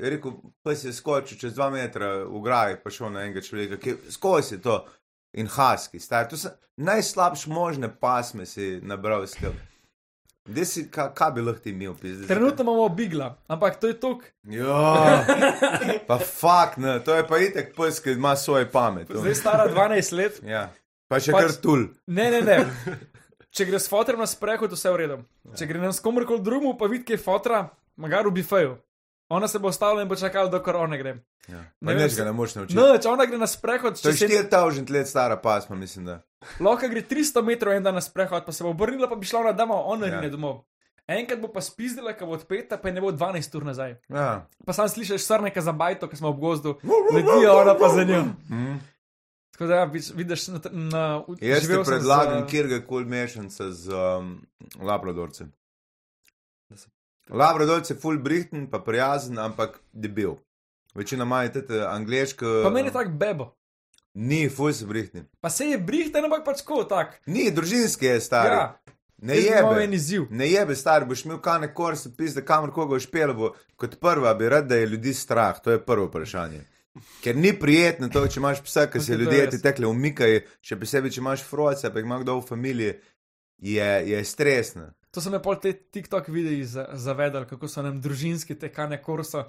[0.03, 0.31] je rekel,
[0.63, 4.11] pes je skočil čez dva metra v graj, pa šel na enega človeka, ki je
[4.11, 4.81] skozi to
[5.37, 6.25] in haski, star.
[6.27, 9.53] To so najslabše možne pasme si nabral skrb.
[10.47, 12.27] Kde si, ka- kaj bi lahko imel, pizdi?
[12.27, 14.23] Trenutno imamo bigla, ampak to je tok.
[14.47, 15.25] Ja,
[16.07, 19.11] pa fakt, ne, to je pa itek pes, ki ima svoje pamet.
[19.11, 20.39] Zdaj stara 12 let.
[20.47, 20.69] Ja.
[21.07, 21.87] Pa še Pač- kar tul.
[22.07, 22.57] Ne, ne, ne.
[23.55, 25.17] Če gre s fotorjem na sprehod, vse v redu.
[25.57, 27.61] Če gre s komorkoli drugemu, pa vidi, kaj je fotra,
[27.99, 28.75] magar v bifeju.
[29.29, 31.17] Ona se bo ostavila in bo čakala, dokler ona gre.
[31.47, 31.59] Ja.
[31.81, 32.75] Ne Pa ga ne moš naučiti.
[32.75, 36.05] No, če ona gre na sprehod, To če je se 4000 let stara pasma, mislim,
[36.05, 36.21] da.
[36.59, 39.43] lahko gre 300 metrov en dan na sprehod, pa se bo obrnila, pa bi šla
[39.43, 40.15] na dama, ona Ja.
[40.15, 40.63] rine domov.
[41.09, 43.95] Enkrat bo pa spizdila, ko bo odpeta, pa je ne bo 12 ur nazaj.
[44.09, 44.47] Ja.
[44.65, 46.75] Pa sam slišiš srneka za bajto, ki smo ob gozdu,
[47.13, 48.23] letijo ona pa za njo.
[48.49, 48.79] Mm.
[49.51, 51.03] Tako da ja, vidiš- vidiš na, na
[51.41, 54.45] Jaz ti predlagam, z- kjer ga koli mešanca z um,
[54.79, 55.51] labradorcem.
[57.29, 60.37] Labradorce je full brihten, pa prijazen, ampak debil.
[60.95, 62.45] Večina imajo te angliške.
[62.63, 63.53] Pa meni je tak bebo.
[64.13, 65.23] Ni, full so brihtni.
[65.41, 67.19] Pa se je brihten, ampak pač ko tak.
[67.25, 68.47] Ni, družinski je star.
[68.51, 68.63] Ja,
[69.17, 69.95] ne jaz bi imel en jebe.
[69.95, 70.23] izziv.
[70.29, 73.51] Ne jebe, star, boš imel kane korse, pizde, kamor koga ušpel bo.
[73.77, 76.63] Kot prva bi rad, da je ljudi strah, to je prvo vprašanje.
[77.21, 80.79] Ker ni prijetno to, če imaš psa, ki se je ljudje ti tekle umikajo, še
[80.81, 82.95] posebej, če imaš froce, pa jih ima kdo v familiji,
[83.61, 84.89] je, je stresno.
[85.11, 88.99] To so me pol te TikTok videi za- zavedali, kako so nam družinski te kane
[88.99, 89.45] korso,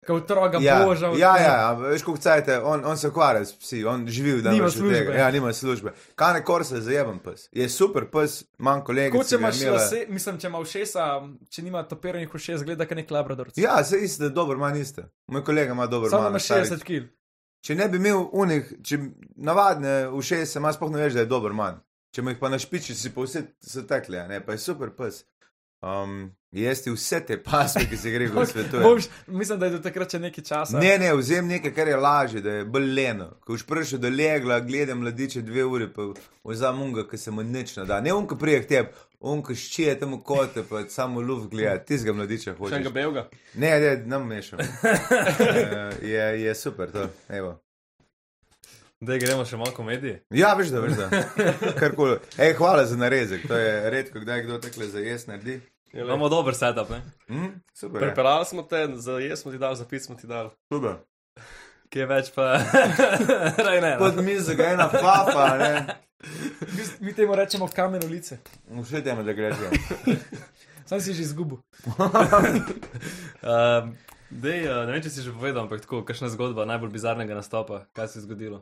[0.00, 1.16] kot otroga Ja, božal.
[1.16, 4.36] ja, ja, a veš, koliko cajte, on, on se ukvarja s psi, on živi v
[4.36, 5.14] Nima dnevu službe.
[5.14, 5.92] Ja, nima službe.
[6.14, 7.48] Kane korse je zajeven pes.
[7.52, 9.20] Je super pes, manj kolegov.
[9.20, 11.06] Kot če imaš lase, mislim, če ima všesa,
[11.48, 13.50] če nima topiranih ušes, gleda kot nek labrador.
[13.56, 15.02] Ja, se isto, dober manj iste.
[15.28, 17.06] Moj kolega ima dober Samo ima 60 kg.
[17.60, 18.98] Če ne bi imel unih, če
[19.36, 21.76] navadne ušese, ima sploh ne veš, da je dober manj.
[22.10, 24.90] Če mu jih pa našpiči, si pa vse so tekle, a ne, pa je super
[24.96, 25.22] pes.
[25.80, 28.80] Um, jesti vse te pasme, ki se gre v svetu.
[29.32, 30.80] Mislim, da je do takrat še nekaj časa.
[30.82, 33.30] Ne, ne, vzem nekaj, kar je lažje, da je bolj leno.
[33.46, 36.10] Ko už prišel do legla, gledam mladiče dve uri, pa
[36.50, 38.02] vzam unga, ki se mu nič ne da.
[38.04, 42.52] Ne unka prije k tebi, unka ščije tam kote, pa samo luft gleda, tizga mladiča
[42.52, 42.92] Še enega hočeš.
[42.98, 43.26] belga.
[43.54, 44.60] Ne, ne, nam mešam.
[45.50, 47.56] Eh, je, je super to, evo.
[49.00, 50.18] Da gremo še malo komedije.
[50.36, 51.08] Ja, veš, da veš, da.
[51.80, 52.18] Karkoli.
[52.36, 55.60] Ej, hvala za narezek, to je redko, kdaj kdo tekle za jes naredi.
[55.96, 57.00] Imamo dober setup, ne?
[57.26, 57.46] Hm?
[57.72, 57.96] Super.
[57.96, 58.06] je.
[58.06, 60.50] Prepeljali smo te, za jaz smo ti dali, za pit smo ti dali.
[60.68, 60.98] Super.
[61.88, 62.42] Kje več pa.
[63.66, 63.94] Raj ne.
[63.94, 63.98] no.
[63.98, 65.96] Pod mizo ga ena papa, ne.
[66.76, 68.38] Mi, mi temu rečemo kamen ulice.
[68.68, 69.56] Vse teme, da greš.
[70.90, 71.62] Sam si že izgubil.
[73.40, 73.96] Um,
[74.28, 77.86] dej, uh, ne vem, če si že povedal, ampak tako, kakšna zgodba najbolj bizarnega nastopa,
[77.96, 78.60] kaj se je zgodilo.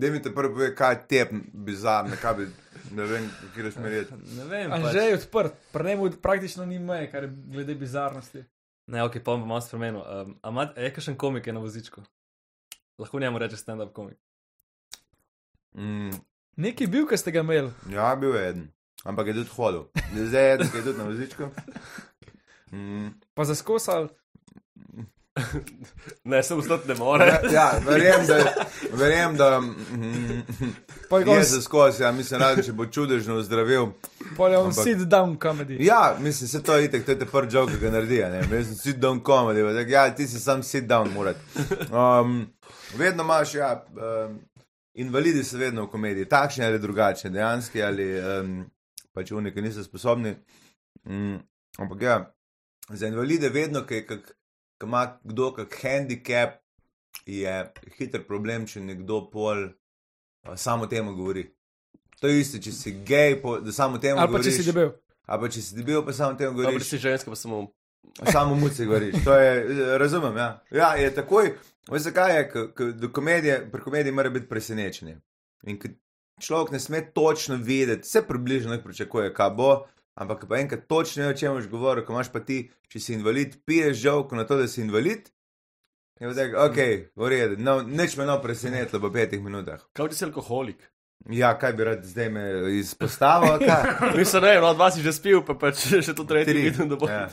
[0.00, 2.46] Da mi te prvo pove, kaj je tep bizarno, kaj bi,
[2.90, 4.14] ne vem, kje smeriti.
[4.36, 4.94] Ne vem, pač.
[4.94, 8.44] je odprt, pri njemu praktično ni meje, kar je glede bizarnosti.
[8.86, 10.00] Ne, ok, pa bom malo spremenil.
[10.00, 12.02] Um, a ima- a je kakšen komik je na vozičku?
[12.98, 14.16] Lahko njemu reče stand-up komik.
[15.74, 16.10] Mm,
[16.56, 17.70] Neki bil, ki ste ga imeli.
[17.88, 18.68] ja, bil je eden,
[19.04, 19.84] ampak je tudi hodil.
[20.16, 21.44] Zdaj je eden, ki je tudi na vozičku.
[22.72, 23.08] Mm.
[23.34, 24.08] Pa zaskosal.
[26.24, 27.26] Ne, se ustati ne more.
[27.26, 28.54] Ja, ja, verjamem, da,
[28.92, 30.42] verjam, da mm,
[31.08, 33.86] Pa je je za skozi, ja, mislim, da če bo čudežno ozdravil.
[34.38, 35.76] on ampak- sit down comedy.
[35.80, 38.28] Ja, mislim, se to je itek, to je te prvi joke, ki ga naredi, a
[38.28, 41.36] ne, jaz sem sit down comedy, pa tako, ja, ti si sam sit down, morat.
[41.92, 42.46] Um,
[42.96, 43.84] vedno imaš, ja,
[44.26, 44.40] um,
[44.94, 48.70] invalidi so vedno v komediji, takšni ali drugačni, dejanski ali um,
[49.12, 50.34] pač oni, ki niso sposobni.
[51.06, 51.38] Um,
[51.78, 52.34] ampak ja,
[52.88, 54.36] za invalide vedno, ki kak,
[54.80, 56.60] ki ima kdo kak handicap,
[57.26, 61.44] je hiter problem, če nekdo pol uh, samo temu govori.
[62.20, 64.56] To je isto, če si gej, po, da samo temu Ali pa govoriš.
[64.56, 64.90] če si debel.
[65.26, 66.88] Ali pa če si debil, pa samo temu Dobro, govoriš.
[66.88, 67.66] si ženska, pa samo.
[68.32, 69.24] Samo muci govoriš.
[69.24, 70.48] To je, eh, razumem, ja.
[70.70, 71.54] Ja, je takoj.
[71.90, 75.18] Veš, zakaj je, do komedije, pri komediji mora biti presenečenje.
[75.68, 75.88] In ko
[76.40, 79.70] človek ne sme točno vedeti, vse približno nek pričakuje, kaj bo,
[80.20, 83.16] ampak pa enkrat točno ve, o čem boš govoril, ko imaš pa ti, če si
[83.16, 85.32] invalid, piješ žovko na to, da si invalid.
[86.20, 86.78] Je pa tako, ok,
[87.16, 89.80] v redu, no, nič me no presenetilo v petih minutah.
[89.96, 90.84] Kaj ti si alkoholik?
[91.28, 92.44] Ja, kaj bi rad zdaj me
[92.76, 93.60] izpostavil?
[94.18, 96.62] Mislim, ne, no, dva si že spil, pa pač še to tretji Tri.
[96.68, 97.08] vidim, da bo.
[97.08, 97.26] Ja.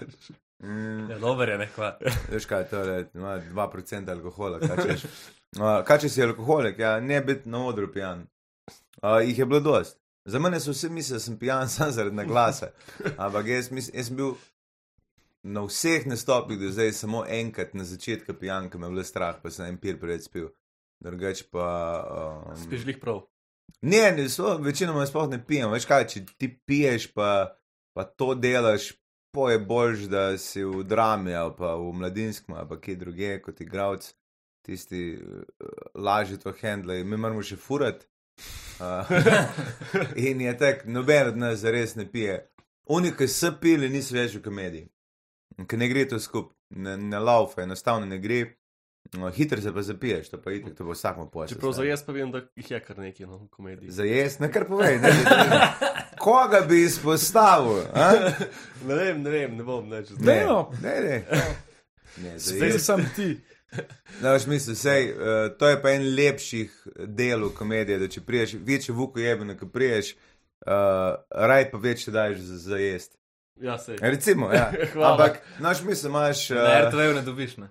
[0.63, 1.11] Mm.
[1.11, 1.93] Ja, dober je, ne kva.
[2.31, 4.59] Veš kaj, to je ima 2% alkohola.
[4.63, 5.05] Kaj češ,
[5.59, 8.25] uh, kaj če si alkoholik, ja, ne biti na odru pijan.
[9.03, 9.99] Uh, jih je bilo dost.
[10.27, 12.71] Za mene so vsi mislili, da sem pijan samo zaradi naglasa.
[13.17, 14.35] Ampak jaz, mis, jaz sem bil
[15.43, 19.39] na vseh nastopih do zdaj samo enkrat na začetku pijan, ker me je bilo strah,
[19.43, 20.49] pa sem en pir pred spil.
[20.99, 21.67] Drugač pa.
[22.49, 23.23] Um, Spiš jih prav.
[23.81, 25.71] Ne, ne so, večinoma sploh ne pijem.
[25.71, 27.53] Veš kaj, če ti piješ, pa,
[27.95, 28.91] pa to delaš
[29.31, 33.41] po je boljš, da si v drami ali pa v mladinskem ali pa kje druge
[33.41, 34.11] kot igravc,
[34.65, 35.41] tisti uh,
[35.95, 38.07] lažje to handle, mi moramo še furati.
[38.79, 39.09] Uh,
[40.29, 42.37] in je tak, noben od nas zares ne pije.
[42.85, 44.87] Oni, ki so pili, niso več v komediji.
[45.67, 48.45] Ker ne gre to skupaj, ne, ne laufa, enostavno ne gre.
[49.15, 51.57] No, hitro se pa zapiješ, to pa itek, to bo vsakmo pojasnil.
[51.57, 53.91] Čeprav za jaz pa vem, da jih je kar nekaj no, v komediji.
[53.91, 54.99] Za jaz, ne kar povej.
[54.99, 55.59] Ne, ne, ne.
[56.19, 57.85] Koga bi izpostavil?
[57.93, 58.11] a?
[58.87, 60.11] Ne vem, ne vem, ne bom več.
[60.19, 60.41] Ne,
[60.81, 61.45] ne, ne.
[62.23, 63.29] ne za Zdaj sem ti.
[64.21, 66.71] No, v smislu, sej, uh, to je pa en lepših
[67.05, 70.15] delov komedije, da če priješ, večje vuko jebeno, ko priješ,
[70.65, 73.17] uh, raj pa večje daješ za, za jesti.
[73.61, 73.97] Ja, sej.
[74.01, 74.71] Recimo, ja.
[75.11, 76.49] Ampak, no, v smislu imaš.
[76.51, 77.69] Uh, Na RTV ne dobiš, ne.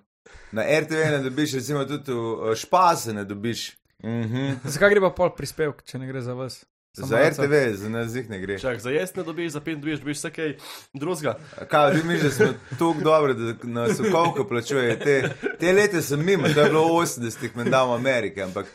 [0.51, 3.69] Na RTV ne dobiš, recimo tudi v uh, špase ne dobiš.
[4.03, 4.61] Mhm.
[4.63, 6.61] Zakaj gre pa pol prispevek, če ne gre za vas?
[6.97, 7.29] Samo Za.
[7.29, 8.59] RTV, za nas jih ne gre.
[8.59, 10.55] Čak, za jaz ne dobiš, za pet dobiš, dobiš vse kaj
[10.93, 11.35] drugega.
[11.69, 14.99] Kaj, vi misliš, da smo tako dobri, da nas okolko plačuje.
[14.99, 15.29] Te,
[15.59, 18.65] te leta sem mimo, to je bilo 80-ih, menda v Ameriki, ampak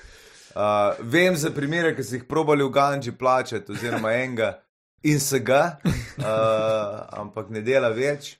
[0.54, 0.62] uh,
[1.00, 4.52] vem za primere, ki so jih probali v Ganji plačati, oziroma enega
[5.02, 6.22] in se ga, uh,
[7.24, 8.36] ampak ne dela več.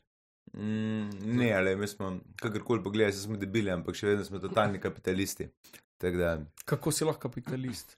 [0.55, 5.49] Mm, ne, ali mi smo, kakorkoli pogledaj, smo debili, ampak še vedno smo totalni kapitalisti.
[6.03, 7.97] Da, Kako si lahko kapitalist?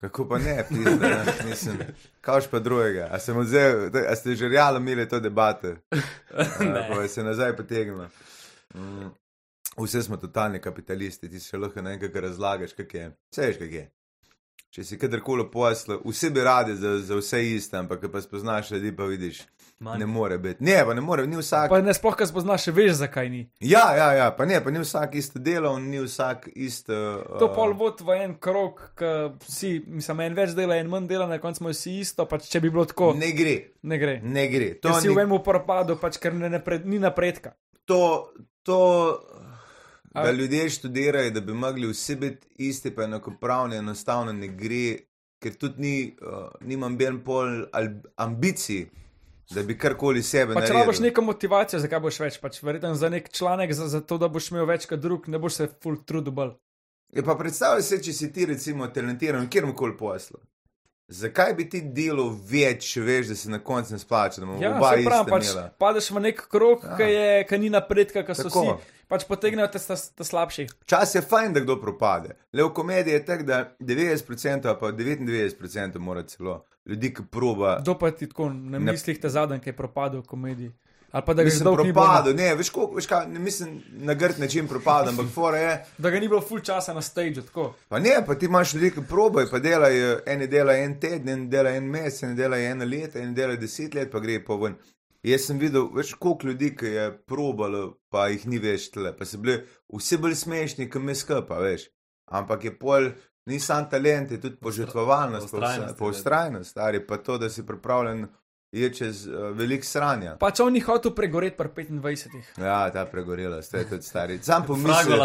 [0.00, 1.78] Kako pa ne, pizda, ne, mislim,
[2.20, 3.08] kaoš pa drugega.
[3.12, 5.74] A, sem odzel, a ste že realno imeli to debato?
[6.60, 6.88] Ne.
[6.88, 8.08] Pa se nazaj potegnemo.
[8.74, 9.08] Mm,
[9.76, 13.08] vse smo totalni kapitalisti, ti še lahko na enkrat razlagaš, kak je.
[13.32, 13.86] Vse veš, kak je.
[14.70, 18.92] Če si kadarkoli posla, vsi bi radi za, za vse iste, ampak pa spoznaš ljudi,
[18.96, 19.42] pa vidiš,
[19.80, 19.98] Manj.
[19.98, 20.60] ne more biti.
[20.60, 21.70] Ne, pa ne more, ni vsak.
[21.70, 23.38] Pa ne sploh, kaj spoznaš, veš, zakaj ni.
[23.60, 26.92] Ja, ja, ja, pa ne, pa ni vsak isto delo, ni vsak isto.
[27.38, 29.12] To uh, pol vod v en krog, ki
[29.42, 32.60] vsi, mislim, en več dela, en manj dela, na koncu smo vsi isto, pač če
[32.60, 34.18] bi bilo tako, ne, Ne gre, ne gre.
[34.22, 34.68] ne gre.
[34.76, 37.54] To To si ni, v enem propadu, pač ker ne napred, ni napredka.
[37.84, 38.28] to,
[38.62, 38.80] to,
[40.12, 44.98] da A- ljudje študirajo, da bi mogli vsi biti isti, pa enakopravni, enostavno ne gre,
[45.40, 47.64] ker tudi ni, uh, nimam ben pol
[48.16, 48.90] ambicij,
[49.50, 50.80] da bi karkoli sebe Pač naredil.
[50.80, 54.28] rabiš neko motivacijo, zakaj boš več, pač verjetno za nek članek, za, za to, da
[54.28, 56.54] boš imel več kot drug, ne boš se full trudil bolj.
[57.10, 60.38] Je pa predstavljaj si, če si ti recimo talentiran v kjerkoli poslu.
[61.10, 64.62] Zakaj bi ti delal več, če veš, da se na koncu ne splača, da bomo
[64.62, 65.64] Ja, oba se pravi, ista pač imela?
[65.76, 66.90] padeš v nek krog, Ja.
[66.90, 66.96] ja.
[66.96, 68.62] ki, je, ki ni napredka, ki so Tako.
[68.62, 70.68] vsi, pač potegnejo te, te, te slabši.
[70.86, 72.36] Čas je fajn, da kdo propade.
[72.52, 74.22] Le v komediji je tako, da 90%
[74.64, 77.78] ali pa 99% mora celo ljudi, ki proba.
[77.80, 80.72] Kdo pa ti tako na Ne- mislih te zadnji, ki je propadel v komediji?
[81.12, 84.14] Ali pa da ga, ni bilo propadel, ne, veš, koliko, veš kaj, ne mislim na
[84.14, 87.64] grd način propadel, ampak fora je, da ga ni bilo full časa na stage, tako.
[87.88, 91.48] pa ne, pa ti imaš ljudi, ki probajo, pa delajo, eni delajo en teden, eni
[91.50, 94.76] delajo en mesec, eni delajo eno leto, eni delajo deset let, pa gre pa ven.
[95.26, 99.26] Jaz sem videl, veš, koliko ljudi, ki je probalo, pa jih ni več tle, pa
[99.26, 99.58] so bili
[99.90, 101.88] vsi bolj smešni, kot mi skupaj, veš.
[102.30, 103.10] Ampak je pol,
[103.46, 108.26] ni sam talent, je tudi požrtvovalnost, pa pa ustrajnost, stari, pa to, da si pripravljen
[108.72, 110.36] je čez uh, velik sranja.
[110.38, 112.60] Pač on ni hotel pregoreti pri 25.
[112.62, 114.38] Ja, ta pregorela, ste tudi stari.
[114.42, 115.18] Sam pomislim,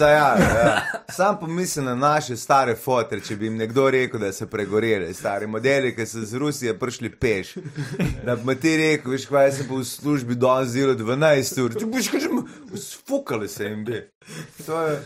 [0.00, 0.82] ja, ja.
[1.10, 5.50] Sam pomislim na naše stare fotre, če bi jim nekdo rekel, da so pregoreli, stari
[5.50, 7.56] modeli, ki so z Rusije prišli peš.
[8.22, 11.60] Da bi mi ti rekel, veš, kaj jaz sem bil v službi danes zelo 12
[11.64, 12.38] ur, ti boš kažem,
[12.78, 14.04] sfukali se jim bi.
[14.66, 15.02] To je,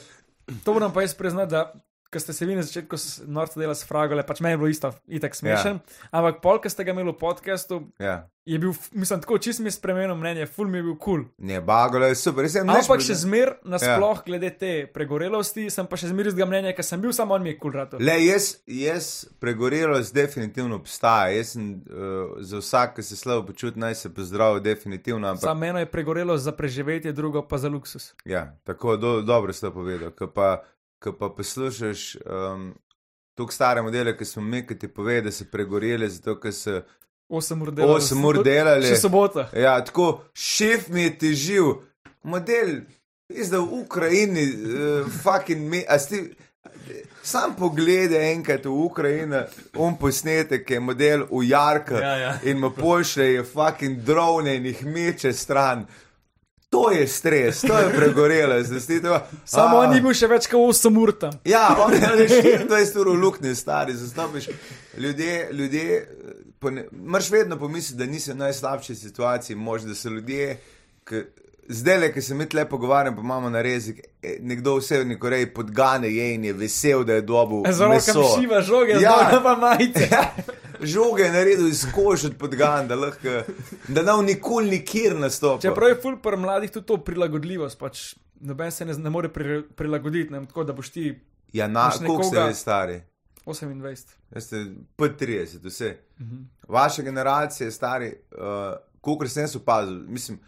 [0.65, 1.73] To moram pa jaz priznati, da
[2.17, 2.97] ko ste se vi na začetku
[3.29, 5.77] norca delali s fragole, pač meni je bilo isto, itak smešen.
[5.77, 6.09] Ja.
[6.17, 8.25] Ampak pol, ko ste ga imeli v podkastu, ja.
[8.49, 11.27] je bil, mislim, tako čist mi je spremenil mnenje, ful mi je bil kul.
[11.27, 11.27] Cool.
[11.45, 12.49] Ne, bagole je super.
[12.49, 14.25] Jaz sem nič Ampak še zmer, nasploh, ja.
[14.27, 17.45] glede te pregorelosti, sem pa še zmer iz tega mnenja, ker sem bil samo on
[17.45, 18.01] mi je kul cool rato.
[18.01, 21.35] Le, jaz, jaz pregorelost definitivno obstaja.
[21.37, 25.29] Jaz sem uh, za vsak, ki se slabo počuti, naj se pozdravi, definitivno.
[25.29, 28.15] Ampak Za meno je pregorelost za preživetje, drugo pa za luksus.
[28.25, 30.15] Ja, tako do, dobro ste povedali.
[30.17, 30.63] Ko pa,
[31.07, 32.75] ko pa poslušaš um,
[33.39, 36.81] tukaj stare modele, ki smo mi, ki ti pove, da so pregoreli, zato ker so
[37.29, 38.03] 8 ur delali.
[38.03, 38.91] 8 ur delali.
[38.91, 39.49] Še sobota.
[39.55, 41.73] Ja, tako šef mi je težil,
[42.23, 42.81] model,
[43.31, 46.27] zdaj v Ukrajini, uh, fucking me, a si.
[47.27, 49.41] Sam pogledaj enkrat v Ukrajino,
[49.83, 52.33] um posnetek, ki je model v Jarka Ja, ja.
[52.47, 55.83] in mu pošlje je fucking drone in jih meče stran.
[56.71, 59.21] To je stres, to je pregorelo, zdaj si to.
[59.47, 61.33] Samo on ni bil še več kot 8 ur tam.
[61.45, 64.49] Ja, on je že 24 ur v luknji, stari, zastopiš.
[64.97, 66.09] Ljudje, ljudje,
[66.93, 70.57] moraš vedno pomisliti, da nisi v najslabši situaciji, možda so ljudje,
[71.05, 71.25] ki.
[71.69, 75.17] Zdaj, le, ki se mi tle pogovarjam, pa imamo na rezik, eh, nekdo v Severni
[75.17, 78.13] Koreji podgane je in je vesel, da je dobil Zelo meso.
[78.15, 79.17] kam šiva žoge, Ja.
[79.25, 80.07] zelo pa majice.
[80.09, 80.31] Ja,
[80.81, 83.43] žoge je naredil iz kože od podgan, da lahko,
[83.89, 85.63] da nam nikoli nikjer nastopi.
[85.69, 89.63] Čeprav je ful pri mladih tudi to prilagodljivost, pač noben se ne, ne more pri,
[89.77, 91.09] prilagoditi, ne, tako da boš ti
[91.53, 93.03] Ja, na, koliko ste vi stari?
[93.47, 94.07] 28.
[94.35, 94.67] Jaz ste
[94.99, 95.97] P30, vse.
[96.21, 96.37] Mhm.
[96.69, 100.39] Vaša generacija je stari, uh, kolikor sem jaz opazil, mislim,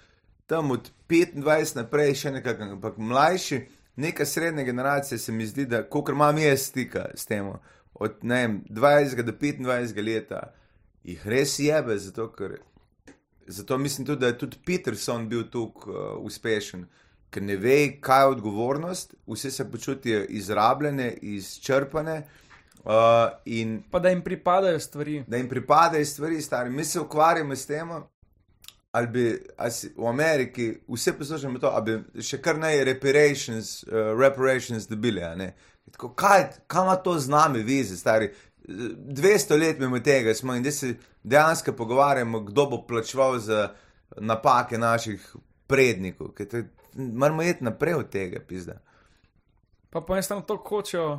[0.46, 3.60] tam od 25 naprej še nekako, ampak mlajši,
[3.96, 7.52] neka srednja generacija se mi zdi, da kolikor imam jaz stika s tem,
[7.98, 10.52] od vem, 20 do 25 leta,
[11.04, 12.58] jih res jebe, zato ker.
[13.48, 16.84] Zato mislim tudi, da je tudi Peterson bil tukaj uh, uspešen,
[17.32, 22.26] ker ne ve, kaj je odgovornost, vse se počutijo izrabljene, izčrpane.
[22.84, 22.92] Uh,
[23.44, 25.24] in Pa da jim pripadajo stvari.
[25.26, 26.70] da jim pripadajo stvari, stari.
[26.70, 27.88] Mi se ukvarjamo s tem,
[28.92, 33.82] ali bi ali si, v Ameriki vse poslušamo to, ali bi še kar naj reparations,
[33.82, 35.22] uh, reparations dobili.
[35.90, 38.30] Tako, kaj, kaj ima to z nami, vizi, stari?
[38.64, 43.74] 200 let mimo tega smo in da se dejansko pogovarjamo, kdo bo plačeval za
[44.16, 45.36] napake naših
[45.66, 46.28] prednikov.
[46.94, 48.78] Moramo iti naprej od tega, pizda.
[49.90, 51.18] Pa po eni strani to hočejo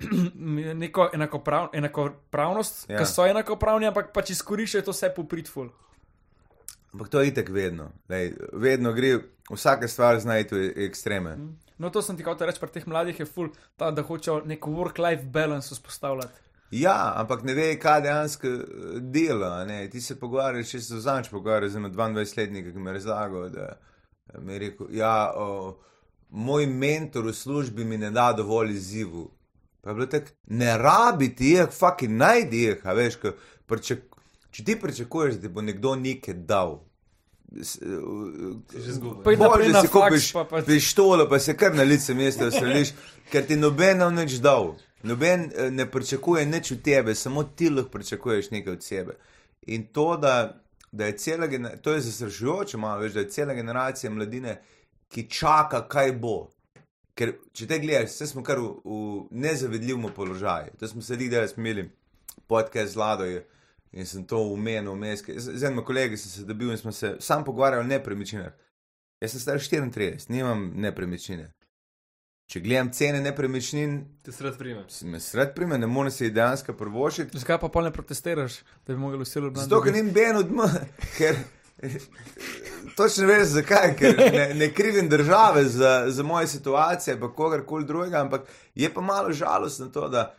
[0.74, 2.98] neko enakoprav, enakopravnost, Ja.
[2.98, 5.68] ki so enakopravni, ampak pač izkoriščajo to vse popritful.
[6.92, 7.90] Ampak to je itek vedno.
[8.08, 9.18] Lej, vedno gre,
[9.50, 11.38] vsaka stvar znajti v ekstreme.
[11.82, 14.66] No, to sem ti hotel reči, pri teh mladih je ful, ta, da hočejo nek
[14.70, 16.42] work-life balance vzpostavljati.
[16.78, 19.64] Ja, ampak ne ve, kaj dejansko eh, dela.
[19.66, 19.80] Ne?
[19.90, 23.66] Ti se pogovarjaš, če se zanč pogovarjaš z enim 22-letnikom, ki mi je razlagal, da
[23.72, 25.48] eh, mi je rekel, ja, o,
[26.30, 29.26] moj mentor v službi mi ne da dovolj izzivu.
[29.82, 33.34] Pa je bilo tako, ne rabi ti jih, fucking najdi jih, a veš, ko
[33.66, 34.06] pričak,
[34.54, 36.78] če ti pričakuješ, da ti bo nekdo nekaj dal.
[39.24, 42.92] Bolj, naprej da si kupiš pa pač- pištolo, pa se kar na lice mesta usrediš,
[43.30, 44.74] ker ti noben nam nič dal.
[45.02, 49.16] Noben eh, ne pričakuje nič od tebe, samo ti lahko pričakuješ nekaj od sebe.
[49.66, 50.60] In to, da,
[50.92, 54.60] da je cela generacija, to je zastrašujoče malo, veš, da je cela generacija mladine,
[55.08, 56.50] ki čaka, kaj bo.
[57.14, 58.98] Ker če te gledaš, vse smo kar v, v
[59.30, 60.72] nezavedljivem položaju.
[60.78, 61.90] To smo sedeli, da smo imeli
[62.46, 63.46] podcast z Lado je-
[63.92, 67.44] in sem to umenil ker Z, enim kolegom sem se dobil in smo se sam
[67.44, 68.52] pogovarjali o nepremičninah.
[69.20, 71.52] Jaz sem star 34, nimam nepremičnine.
[72.50, 74.84] Če gledam cene nepremičnin, Ti sred prime.
[74.88, 77.38] se me sred prime, ne morem se dejansko prvošiti.
[77.38, 79.68] Zakaj pa pol ne protestiraš, da bi mogli vsi ljubljeni?
[79.68, 81.38] Zato, ker nim ben od mene, ker
[82.96, 88.20] točno veš zakaj, ker ne, ne krivim države za, za moje situacije, pa kogarkoli drugega,
[88.20, 90.34] ampak je pa malo žalostno to, da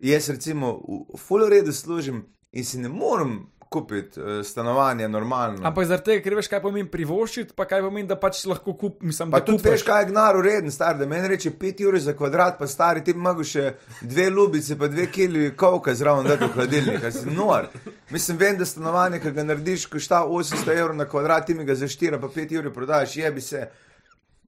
[0.00, 0.78] jaz recimo
[1.14, 2.24] v full redu služim
[2.54, 3.40] in si ne morem
[3.74, 5.66] kupiti uh, stanovanja normalno.
[5.66, 9.00] Ampak zaradi tega, ker veš, kaj pomeni privoščiti, pa kaj pomeni, da pač lahko kup,
[9.02, 11.98] mislim, Pa da tudi veš, kaj je gnar ureden, star, da meni reče 5 ur
[12.04, 16.46] za kvadrat, pa stari ti mogel še dve lubice, pa dve kili kovka zraven dati
[16.46, 17.66] v hladilnik, kaj si nor.
[18.14, 21.74] Mislim, vem, da stanovanje, ki ga narediš, košta 800 evrov na kvadrat, ti mi ga
[21.74, 23.66] za 4 pa 5 ur prodaš, jebi se.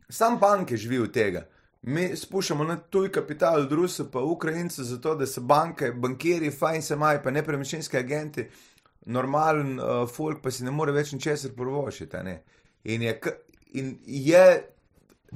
[0.07, 1.48] Sam banke živi od tega.
[1.82, 6.82] Mi spuščamo na tuj kapital od Rusov, pa Ukrajincev, zato da se banke, bankiri, fajn
[6.82, 8.46] se imajo, pa nepremičninski agenti,
[9.06, 11.52] normalen uh, folk pa si ne more več ničesar
[12.24, 12.42] ne.
[12.84, 13.20] In je,
[13.72, 14.62] in je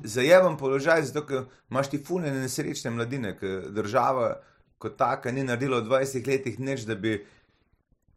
[0.05, 4.41] zajeven položaj, zato ker imaš ti fulne nesrečne mladine, ker država
[4.79, 7.19] kot taka ni naredila v 20 letih nič, da bi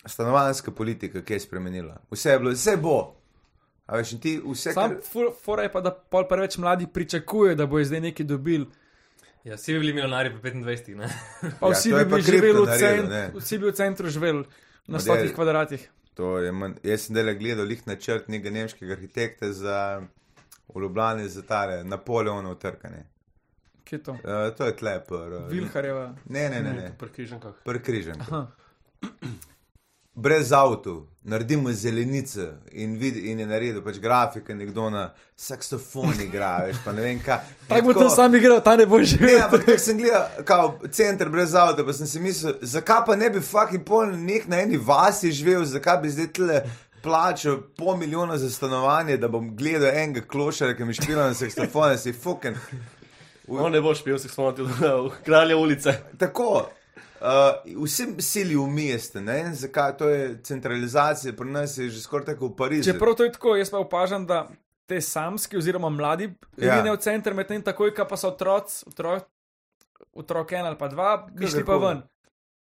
[0.05, 1.97] stanovanska politika kaj spremenila.
[2.11, 3.15] Vse je bilo, vse bo.
[3.86, 5.32] A veš, in ti vse, Sam kar...
[5.44, 8.66] fora je pa, da pol preveč mladi pričakuje, da bo zdaj nekaj dobil.
[9.44, 11.10] Ja, vsi bi bili milijonari po 25, ne?
[11.60, 13.24] Pa Ja, vsi to bi živeli v, kripto cen, naredil, ne.
[13.36, 14.46] vsi bi v centru živeli
[14.88, 15.90] na Ma stotih kvadratih.
[16.14, 19.78] To je manj, jaz sem delal gledal lih načrt nekega nemškega arhitekta za
[20.74, 23.04] v Ljubljani za tale Napoleonov trkanje.
[23.84, 24.12] Kje je to?
[24.12, 25.14] Uh, to je tlepr.
[25.14, 26.16] Uh, Vilharjeva.
[26.26, 26.92] ne, ne, ne, ne.
[27.00, 27.54] Pri križankah.
[27.66, 28.22] Prekrižen.
[28.22, 28.48] Aha.
[30.16, 36.51] Brez avtu, naredimo zelenice in, vid, in je naredil pač grafike, nekdo na saksofon igra,
[36.68, 37.39] veš, pa ne vem kaj.
[37.68, 39.41] Tako bo to sam igral, ta ne bo živel.
[39.41, 43.32] ampak tako sem gledal, kao center brez avta, pa sem si mislil, zakaj pa ne
[43.34, 46.61] bi fucking pol nek na eni vasi živel, zakaj bi zdaj tle
[47.03, 51.97] plačal pol milijona za stanovanje, da bom gledal enega klošara, ki mi špila na saksofon,
[51.97, 52.55] si fucking.
[53.47, 54.70] On ne boš pil, se spomnil
[55.09, 55.97] v kralje ulice.
[56.18, 56.70] Tako.
[57.24, 62.26] Uh, vsi sili v mestu, ne zakaj, to je centralizacija, pri nas je že skoraj
[62.26, 62.91] tako v Parizu.
[62.91, 64.47] Čeprav to je tako, jaz pa opažam, da
[64.86, 66.76] te samski oziroma mladi Ja.
[66.76, 69.24] vidijo v center, medtem takoj, ko pa so otroci, otrok,
[70.13, 72.01] otrok en ali pa dva, bi šli pa ven.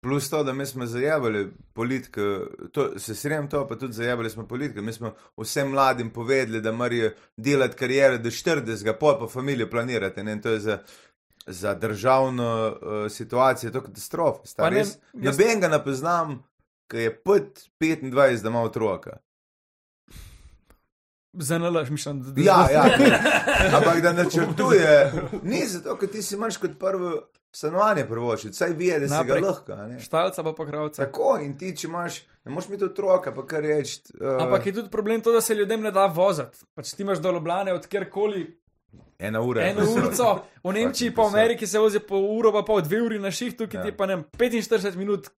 [0.01, 2.21] Plus to, da mi smo zajabali politiko,
[2.73, 4.83] to, se srem to, pa tudi zajabali smo politiko.
[4.83, 10.23] Mi smo vsem mladim povedali, da morajo delati kariero do 40, pol pa familijo planirati.
[10.23, 10.33] Ne?
[10.33, 10.79] In to je za
[11.49, 12.79] za državno uh,
[13.11, 14.39] situacijo to katastrofa.
[14.39, 16.45] Pa Stari, ne- jaz jaz- noben ga ne poznam,
[16.87, 17.43] ki je pod
[17.81, 19.17] 25, da ima otroka.
[21.35, 22.85] Za nalaž, mislim, da Ja, ja,
[23.77, 27.11] ampak da načrtuje, ni zato, ker ti si imaš kot prvo
[27.53, 29.41] stanovanje prvočiti, saj vije, da si Naprej.
[29.41, 29.73] ga lahko.
[29.73, 30.01] a ne.
[30.01, 31.05] Štalca pa kravca.
[31.05, 34.01] Tako in ti, če imaš, ne moš imeti otroka, pa kar reči.
[34.15, 36.65] Uh, Ampak je tudi problem to, da se ljudem ne da voziti.
[36.75, 38.43] Pač ti imaš do Ljubljane od kjerkoli
[39.19, 39.63] ena ura.
[39.63, 40.29] eno urico,
[40.65, 41.27] v Nemčiji pa v.
[41.29, 43.83] Ameriki se vozi po uro, pa pol dve uri na šihtu, ki Ja.
[43.83, 45.29] ti pa ne vem, 45 minut.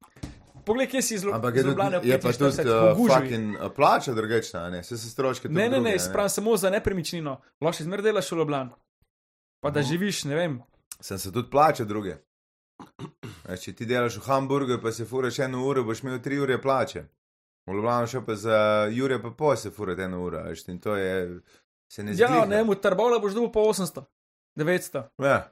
[0.62, 1.74] Poglej, kje si Ampak iz je,
[2.20, 4.80] pa tudi 45, uh, fucking uh, plača drugačna, ne?
[4.80, 7.40] Vse se stroške tudi Ne, ne, druge, ne, spravim samo za nepremičnino.
[7.61, 8.70] Lahko izmer delaš v Ljubljani.
[9.61, 9.88] Pa da Mhm.
[9.88, 10.61] živiš, ne vem.
[11.01, 12.16] Sem se tudi plača druge.
[13.44, 16.59] Veš, Če ti delaš v Hamburgu, pa se furaš eno uro, boš imel tri ure
[16.59, 17.03] plače.
[17.66, 18.59] V Ljubljano še pa za
[18.90, 21.40] Jure pa pol se fura eno uro, veš, in to je,
[21.91, 22.22] se ne zdi.
[22.22, 24.05] Ja, ne, v Trbovla boš dobil po 800,
[24.57, 25.03] 900.
[25.18, 25.51] Ja,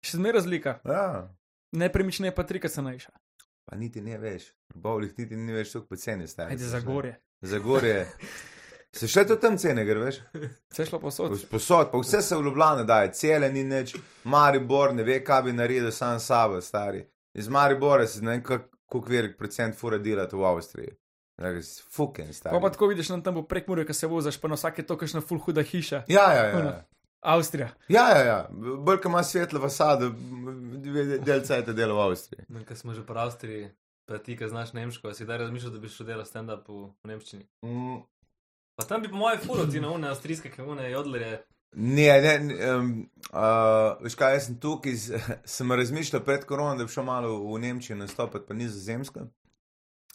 [0.00, 0.78] Še zmer razlika.
[0.84, 1.34] ja,
[1.72, 3.10] Nepremičnina je pa trikrat cenejša.
[3.64, 4.44] pa niti ne veš.
[4.70, 6.52] V Bovlih niti ni več tako poceni stari.
[6.52, 7.16] Ajde za gorje.
[7.42, 8.06] Za gorje.
[8.96, 10.20] Se še to tam cene, gre veš?
[10.72, 11.34] Je šlo posod.
[11.50, 13.92] Posod, pa vse se v Ljubljano daje, cele ni nič,
[14.24, 17.02] Maribor ne ve, kaj bi naredil sam sabo, stari.
[17.34, 20.94] Iz Maribora si ne vem, kako velik procent fura delati v Avstriji.
[21.90, 22.54] Fuken, stari.
[22.54, 24.86] Pa pa tako vidiš, nam tam bo prek Mure, ko se voziš, pa na vsake
[24.86, 26.04] to, kakšna full huda hiša.
[26.08, 26.58] Ja, ja, ja.
[26.58, 26.70] Ono.
[26.70, 26.84] ja.
[27.26, 27.68] Avstrija.
[27.88, 28.38] Ja, ja, ja.
[28.86, 30.12] bolj ko ima svetlo fasado,
[31.26, 32.46] del cajt dela v Avstriji.
[32.48, 33.72] No, Ker smo že po Avstriji,
[34.06, 37.10] pa ti, ki znaš nemško, si daj razmišljal, da bi šel delati stand-up v, v
[37.10, 37.48] Nemščini.
[37.66, 38.04] Mm,
[38.76, 41.44] Pa tam bi po mojem furo ti na une avstrijske kemune jodlerje.
[41.76, 42.90] Ne, ne, ne um,
[43.32, 44.92] uh, veš kaj, jaz sem tukaj,
[45.56, 49.26] sem razmišljal pred koronom, da bi šel malo v Nemčijo nastopati, pa nizozemsko,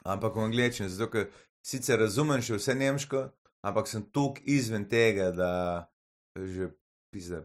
[0.05, 1.29] ampak v angleščini, zato ker
[1.65, 3.23] sicer razumem še vse nemško,
[3.67, 5.51] ampak sem tukaj izven tega, da
[6.37, 6.71] že
[7.11, 7.43] pizda,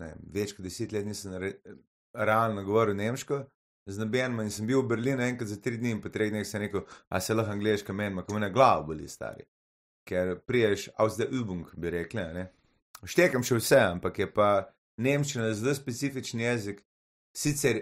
[0.00, 1.52] ne, več kot deset let nisem re,
[2.14, 3.44] realno govoril nemško.
[3.88, 6.44] Z nobenim in sem bil v Berlinu enkrat za tri dni in po treh dneh
[6.44, 9.46] sem rekel, a se lahko angliško menim, ko me na glavo boli stari.
[10.08, 12.24] Ker priješ aus der Übung, bi rekli.
[12.36, 12.44] Ne?
[13.08, 14.50] Štekam še vse, ampak je pa
[15.00, 16.82] nemščina zelo specifičen jezik.
[17.36, 17.80] Sicer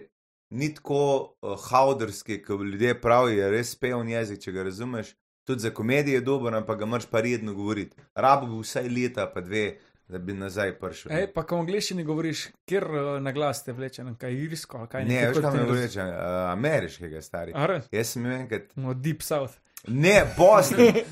[0.51, 1.01] ni tako
[1.43, 5.15] uh, hauderski, kot ljudje pravijo, je res peven jezik, če ga razumeš.
[5.47, 7.97] Tudi za komedijo je dober, ampak ga moraš pa redno govoriti.
[8.15, 9.77] Rabo bi vsaj leta, pa dve,
[10.09, 11.13] da bi nazaj prišel.
[11.13, 14.79] Ej, pa ko v angliščini govoriš, kjer uh, na glas te vleče, ne, kaj irsko,
[14.79, 16.17] ali kaj ne, nekaj veš, me raz- reče, uh,
[16.51, 17.53] ameriškega stari.
[17.55, 17.81] Are?
[17.93, 19.55] Jaz sem enkrat No, Deep South.
[19.89, 20.93] Ne, Boston.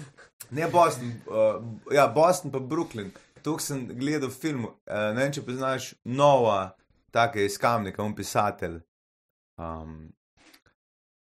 [0.51, 1.63] Ne, Boston, uh,
[1.95, 3.09] ja, Boston pa Brooklyn.
[3.43, 4.73] Tu sem gledal film, uh,
[5.15, 6.75] ne vem, če poznaš Nova,
[7.11, 8.77] tako iz Kamnika, on pisatelj.
[9.57, 10.13] Um,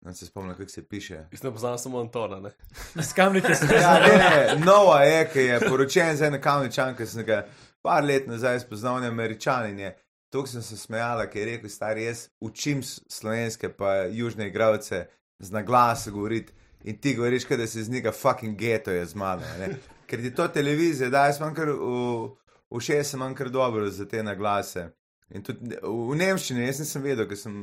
[0.01, 1.13] ne se spomnim, kako se piše.
[1.32, 2.39] Jaz ne poznam samo Antona.
[2.39, 2.51] Ne?
[3.07, 7.05] S kamnike se Ja, ne, ne, Nova je, ki je poročen z eno kamničanko, ki
[7.05, 7.45] sem ga
[7.82, 9.91] par let nazaj spoznal, ne američanin.
[10.30, 15.05] Tukaj sem se smejala, ker je rekel, stari, jaz učim slovenske pa južne igravce
[15.39, 16.53] z naglasom govoriti.
[16.84, 19.43] In ti govoriš, da si z njega fucking geto je z mano.
[19.43, 19.78] a ne.
[20.05, 22.30] Ker ti to televizija, da jaz imam kar v,
[22.69, 24.89] v šest, imam kar dobro za te naglase.
[25.30, 27.57] In tudi v, v Nemščini, jaz nisem vedel, ker sem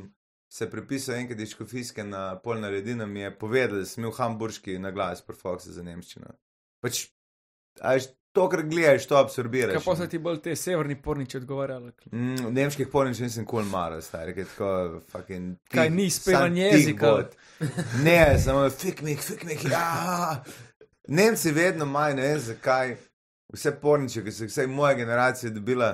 [0.55, 4.77] se prepisal enkrat iz Škofijske na pol naredino, mi je povedal, da sem imel hamburški
[4.79, 6.31] naglas pri Foxu za Nemščino.
[6.81, 7.01] Pač,
[7.81, 9.75] a veš, to, kar gledaš, to absorbiraš.
[9.75, 11.91] Kaj pa so ti bolj te severni porniči odgovarjali?
[12.13, 14.71] Mm, nemških pornič nisem kul cool mara, stari, ki je tako
[15.09, 15.57] fucking.
[15.61, 17.35] tih- Kaj ni spevan sam jezik, tih bod.
[18.03, 20.43] Ne, samo fik mik, fik mik, ja.
[21.09, 22.95] Nemci vedno imajo, ne vem zakaj,
[23.53, 25.93] vse porniče, ki so jih vsaj moja generacija dobila,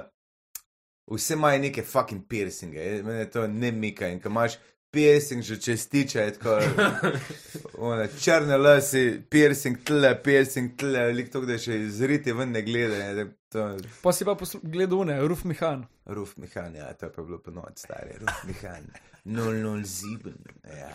[1.10, 4.58] vse imajo neke fucking piercinge, meni je to ne mika in ko imaš
[4.90, 6.60] piercing že čez tiče, je tako,
[7.90, 13.04] one, črne lasi, piercing tle, piercing tle, lik to, da še izriti ven ne gleda,
[13.04, 13.66] je to
[14.02, 15.86] Pa si pa gledal une, Ruf Mihan.
[16.06, 18.86] Ruf Mihan, ja, to je pa bilo pa noč, stari, Ruf Mihan,
[19.24, 20.36] 007,
[20.76, 20.92] ja.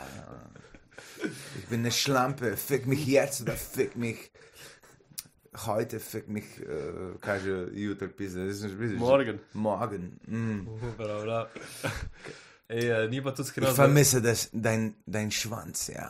[1.24, 4.32] Ich bin eine Schlampe, fick mich jetzt oder fick mich
[5.66, 8.98] heute, fick mich, uh, kaže jutro pisa, zdaj sem že bil.
[8.98, 9.40] Morgen.
[9.54, 10.12] Morgen.
[10.28, 10.66] Mm.
[10.98, 11.46] Prav, prav.
[12.70, 16.08] Ej, ni pa tudi skrivnost, da, vermisse das, dein, dein Schwanz, ja.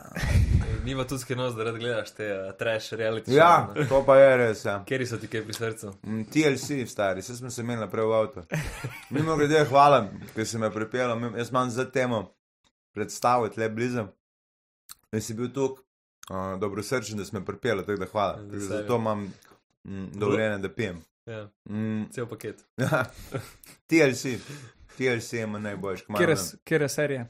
[0.68, 3.34] ej, ni pa tudi skrivnost, da rad gledaš te uh, trash reality.
[3.36, 4.78] Ja, show, to pa je res, ja.
[4.88, 5.92] Kjeri so ti kaj pri srcu?
[6.08, 8.46] Mm, TLC, stari, vse smo se imeli naprej v avtu.
[9.12, 12.22] Mimo grede, hvala, ker si me pripeljal, jaz imam za temo
[12.96, 14.06] predstaviti le blizu.
[15.12, 15.84] In si bil tukaj,
[16.30, 18.32] uh, dobro srčen, da si me pripeljal, tako da hvala.
[18.34, 18.58] Tako da.
[18.58, 19.32] Zato imam
[19.84, 21.02] mm, dovoljenje, da pijem.
[21.26, 22.64] Ja, Mm, cel paket.
[22.76, 23.04] ja.
[23.86, 24.22] TLC,
[24.96, 26.34] TLC ima najboljši, kmalo.
[26.64, 27.26] kjer je serija?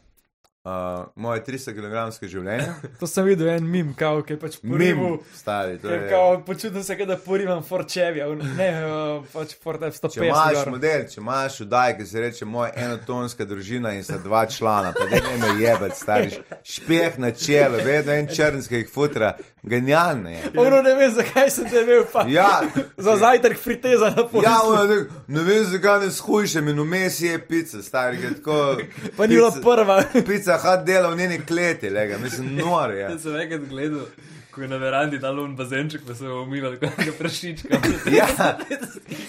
[0.67, 2.67] Uh, moje 300 kg življenje.
[3.01, 5.19] To sem videl, en mim, kao, ki je pač porival.
[5.35, 6.09] stari, to je.
[6.11, 10.17] kao, počutim se, da porivam Forčevja, ne, uh, pač Ford F-150.
[10.17, 10.73] Če imaš gor.
[10.77, 15.07] model, če imaš vdaj, ki se reče moja enotonska družina in sta dva člana, pa
[15.11, 16.43] da ne me jebati, stari,
[16.77, 19.37] špeh na čelo, vedno en črnskih futra,
[19.67, 20.43] genialno je.
[20.57, 22.61] Ono ne vem, zakaj sem te imel, pa Ja,
[22.97, 24.43] za zajtrk friteza na pol.
[24.43, 24.97] ja ono, ne,
[25.29, 28.77] ne vem, zakaj ne skušam in vmes je pica, stari, je tako.
[29.17, 30.03] pa ni bila prva.
[30.27, 33.01] Pica, had dela v njeni kleti, lega, mislim, nor je.
[33.01, 34.07] Jaz sem enkrat gledal,
[34.57, 37.81] ko je na verandi dal un bazenček, pa se je umival, kot nekega prašička.
[38.17, 38.27] Ja,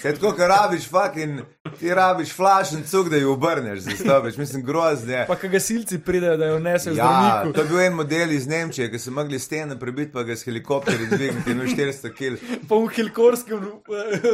[0.02, 1.40] Kaj tako, ko rabiš fucking,
[1.78, 5.24] ti rabiš flašen cuk, da jo obrneš, zastopiš, mislim, grozno je.
[5.26, 7.52] Pa kaj gasilci pridejo, da jo nesejo Ja, zdravniku.
[7.52, 10.44] to je bil en model iz Nemčije, ki so mogli stene prebiti, pa ga s
[10.44, 12.38] helikopterji dvigniti, no 400 kg.
[12.68, 13.72] Pa v helikopterskem, uh,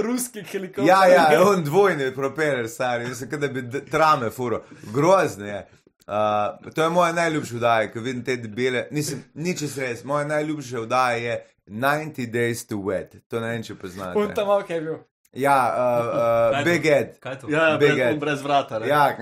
[0.03, 0.87] ruski helikopter.
[0.87, 4.63] Ja, ja, on dvojni propeler, stari, mislim, kot da bi trame furo.
[4.95, 5.67] Grozno je.
[6.07, 8.87] Uh, to je moja najljubša vdaja, ko vidim te debele.
[8.91, 13.17] Nisem, nič res, moja najljubša vdaja je 90 Days to Wet.
[13.29, 14.19] To ne vem, če poznate.
[14.19, 14.99] Un tam ok je bil.
[15.35, 16.65] Ja, uh, uh?
[16.65, 17.17] Big Ed.
[17.41, 17.51] To?
[17.51, 18.19] Ja, Big brez, Ed.
[18.21, 18.79] brez vrata.
[18.79, 18.89] ne.
[18.89, 19.17] Ja,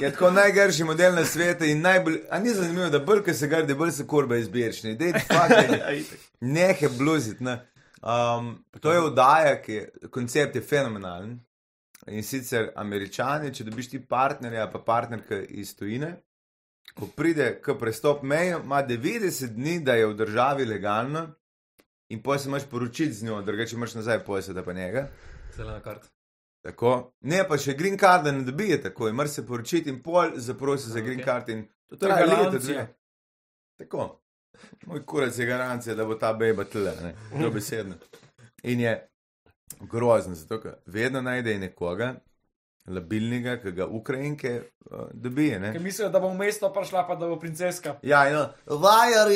[0.00, 2.18] je tako najgrši model na svetu in najbolj.
[2.30, 4.96] A ni zanimivo, da bolj, ko se grdi, bolj se kurba izbirčni.
[4.96, 5.94] Dej, fucking, Ja,
[6.40, 7.40] nehe bluzit.
[7.40, 7.56] Ne.
[8.02, 11.38] Um, to je vdaja, ki je, koncept je fenomenalen.
[12.10, 16.14] In sicer američani, če dobiš ti partnerja, pa partnerka iz tujine,
[16.94, 21.26] ko pride k prestop mejo, ima 90 dni, da je v državi legalno,
[22.10, 25.08] in potem se imaš poročiti z njo, drugače imaš nazaj pojasniti pa njega.
[25.56, 26.08] Zelena karta.
[26.62, 27.12] Tako.
[27.20, 30.90] Ne, pa še green card ne dobije tako, in moraš se poročiti in pol zaprosi
[30.90, 31.48] za green card.
[31.48, 32.74] In to je traja leto, garancija.
[32.74, 32.86] dve.
[33.78, 34.08] Tako.
[34.86, 37.94] Moj kurac je garancija, da bo ta beba tle, ne, dobesedno.
[38.62, 38.92] In je
[39.80, 42.14] grozen, zato ker vedno najde nekoga,
[42.86, 45.60] labilnega, ki ga Ukrajinke uh, dobije.
[45.60, 45.72] Ne.
[45.72, 47.94] Ker mislijo, da bo v mesto prišla, pa da bo princeska.
[48.02, 49.34] Ja, in on, why are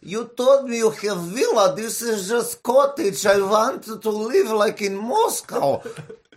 [0.00, 4.84] you, told me you have villa, this is just cottage, I want to live like
[4.84, 5.80] in Moscow.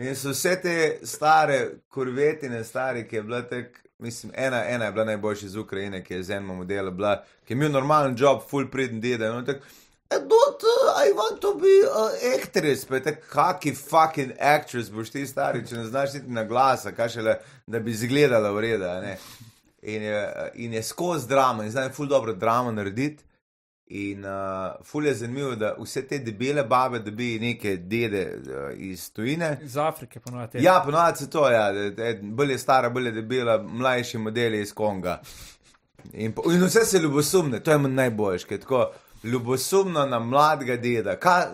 [0.01, 1.57] In so vse te stare
[1.93, 6.13] kurvetine, stare, ki je bila tek, mislim, ena, ena je bila najboljša iz Ukrajine, ki
[6.13, 9.30] je z enim modelom bila, ki je imel normalen job, full priden deda.
[9.30, 9.45] In on
[10.12, 15.12] I don't, uh, I want to be uh, actress, pa tak, kaki fucking actress boš
[15.14, 17.38] ti stari, če ne znaš niti na glasa, kašele,
[17.68, 19.18] da bi izgledala v redu, a ne.
[19.82, 20.18] In je,
[20.66, 23.24] in je skozi dramo, in zdaj je ful dobro dramo narediti.
[23.91, 29.09] In uh, ful je zanimivo, da vse te debele babe dobi neke dede uh, iz
[29.14, 29.57] tujine.
[29.64, 30.64] Iz Afrike ponovadi.
[30.64, 34.62] Ja, ponovadi se to, ja, da, da, bolj je stara, bolj je debela, mlajši modeli
[34.62, 35.22] iz Konga.
[36.14, 38.91] In, in vse se ljubosumne, to je najboljše, tako
[39.24, 41.15] ljubosumno na mladega deda.
[41.15, 41.45] Kaj,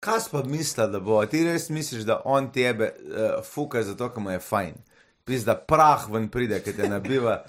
[0.00, 1.26] kaj pa misli, da bo?
[1.26, 4.74] Ti res misliš, da on tebe uh, fuka zato, ker mu je fajn.
[5.24, 7.42] Pis, da prah ven pride, ki te nabiva.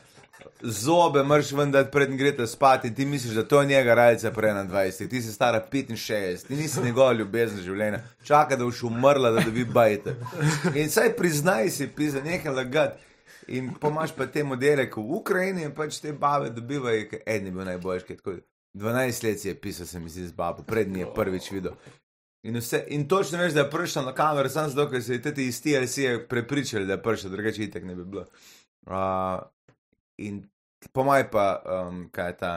[0.61, 4.31] Zobe mrš ven, da predn greste spati in ti misliš, da to je njega rajca
[4.31, 9.31] pre 21, ti si stara 65, ti nisi njegova ljubezen življenja, čaka, da boš umrla,
[9.31, 10.15] da dobi bajte.
[10.75, 12.97] In saj priznaj si, pisa, nekaj lagat.
[13.47, 17.45] In pomaž pa te modele, ko v Ukrajini in pač te bave dobivajo, ker en
[17.45, 18.39] je bil najboljši, ki tako
[18.77, 21.73] 12 let si je pisal, se mi zdi z babo, prednji je prvič videl.
[22.43, 25.33] In, vse, in točno veš, da je prišel na kamero, samo zato, ker se je
[25.33, 28.25] ti iz TLC je prepričali, da je prišel, drugače itek ne bi bilo.
[28.85, 29.41] Uh,
[30.17, 30.43] in
[30.93, 32.53] po maj pa, um, kaj je ta,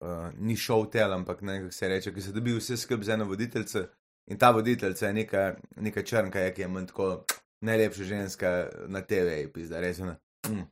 [0.00, 3.14] uh, ni šov tel, ampak ne, kako se reče, ki se dobi vse skupaj z
[3.14, 3.86] eno voditeljico.
[4.30, 7.24] In ta voditeljica je neka, neka črnka, je, ki je manj tako
[7.60, 10.04] najlepša ženska na TV, pizda, res je.
[10.48, 10.66] Mm.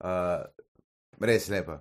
[0.00, 0.42] Uh,
[1.20, 1.80] res lepa.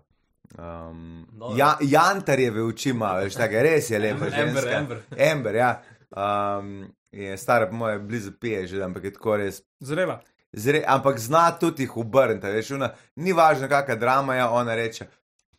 [0.54, 1.54] Um, No.
[1.58, 4.78] ja, Jantarjeve oči ima, veš, tako res je lepa Amber, ženska.
[4.78, 5.02] Amber.
[5.18, 5.72] Ember, ja.
[6.12, 6.70] Um,
[7.12, 9.62] je stara, po mojem, blizu pije že, ampak je tako res.
[9.80, 10.20] Zrela.
[10.54, 15.08] Zre, ampak zna tudi jih obrniti, veš, ona, ni važno, kakšna drama je, ona reče.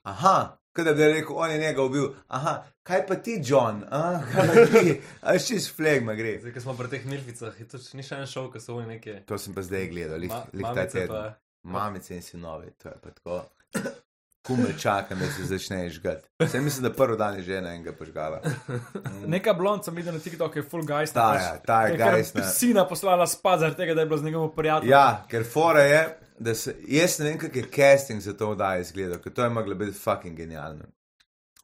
[0.04, 0.36] Aha,
[0.72, 2.06] kot da bi rekel, on je njega ubil.
[2.28, 3.82] Aha, kaj pa ti, John?
[3.90, 4.94] Aha, kaj pa ti?
[5.22, 6.38] A še čez flegma gre.
[6.40, 8.76] Zdaj, ko smo pri teh milficah, je to še ni še en šov, ko so
[8.76, 9.18] oni neke.
[9.26, 11.08] To sem pa zdaj gledal, lih, Ma, lih ta teden.
[11.08, 11.24] pa.
[11.66, 13.42] Mamice in sinovi, to je pa tako.
[14.46, 16.28] Kume čakam, da se začne žgati.
[16.48, 18.40] Sem mislim, da prvi dan je žena enega požgala.
[19.26, 21.12] Neka blond sem videl na TikToku, je full guys.
[21.12, 22.42] Ta je, ta je gajsna.
[22.42, 24.92] Sina poslala spat zaradi tega, da je bila z njegovim prijateljem.
[24.92, 28.80] Ja, ker fora je, da se, jaz ne vem, kak je casting za to vdaje
[28.80, 30.84] izgledal, ker to je moglo biti fucking genialno.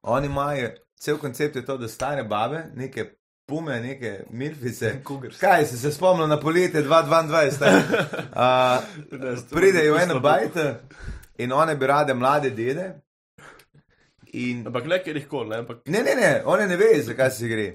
[0.02, 0.70] Oni imajo,
[1.00, 3.04] cel koncept je to, da stare babe, neke
[3.46, 4.94] pume, neke milfice.
[5.04, 5.38] Kugers.
[5.38, 7.72] Kaj si se spomnil na poletje 2022?
[8.34, 10.74] Uh, pridejo v eno bajto
[11.42, 12.92] in one bi rade mlade dede.
[14.32, 17.30] In Ampak le, ker jih kol, ne, ampak Ne, ne, ne, one ne ve, zakaj
[17.36, 17.66] se gre.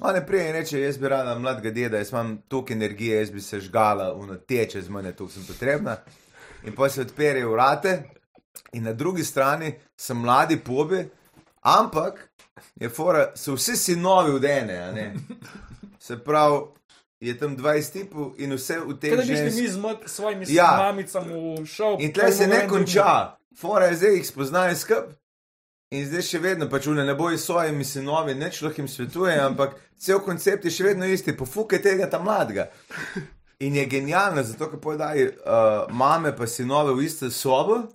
[0.00, 3.60] One prije reče, jaz bi rada mladega deda, jaz imam toliko energije, jaz bi se
[3.60, 5.96] žgala, uno teče z mene, tu sem potrebna.
[6.66, 8.02] in pa se odpirajo vrate,
[8.72, 11.04] in na drugi strani so mladi pobi,
[11.62, 12.28] ampak
[12.74, 15.14] je fora, so vsi sinovi vdene, a ne.
[16.00, 16.60] Se pravi,
[17.20, 20.76] je tam 20 tipov in vse v tem bi šli mi z mat- svojimi Ja.
[20.78, 22.00] mamicami v šov.
[22.00, 25.04] In tle se ne konča, fora je zdaj jih spoznali skup.
[25.90, 29.76] In zdaj še vedno pač ne bojo s svojimi sinovi, neč lahko jim svetuje, ampak
[29.96, 32.66] cel koncept je še vedno isti, pofuke tega tam mladega.
[33.58, 37.86] In je genialno, zato ker podaji uh, mame pa sinove v isto sobo.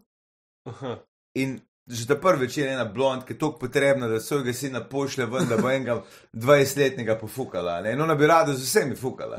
[1.36, 1.60] In
[1.92, 5.26] že ta prvi večer je ena blond, ki je tako potrebna, da svojega sina pošlje
[5.26, 6.02] ven, da bo enega
[6.34, 7.82] 20-letnega pofukala.
[7.82, 7.94] Ne?
[7.94, 9.38] In ona bi rada z vsemi fukala.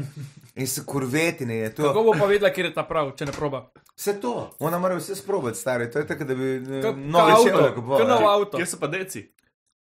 [0.54, 1.82] In se kurvetine je to.
[1.82, 3.66] Kako bo pa vedela, kje je ta prav, če ne proba?
[3.96, 5.90] Vse to, ona mora vse sprobati, stari.
[5.90, 8.58] To je tako, da bi eh, Kot nove avto, čevlje kot nov avto.
[8.58, 9.24] Kje so pa deci?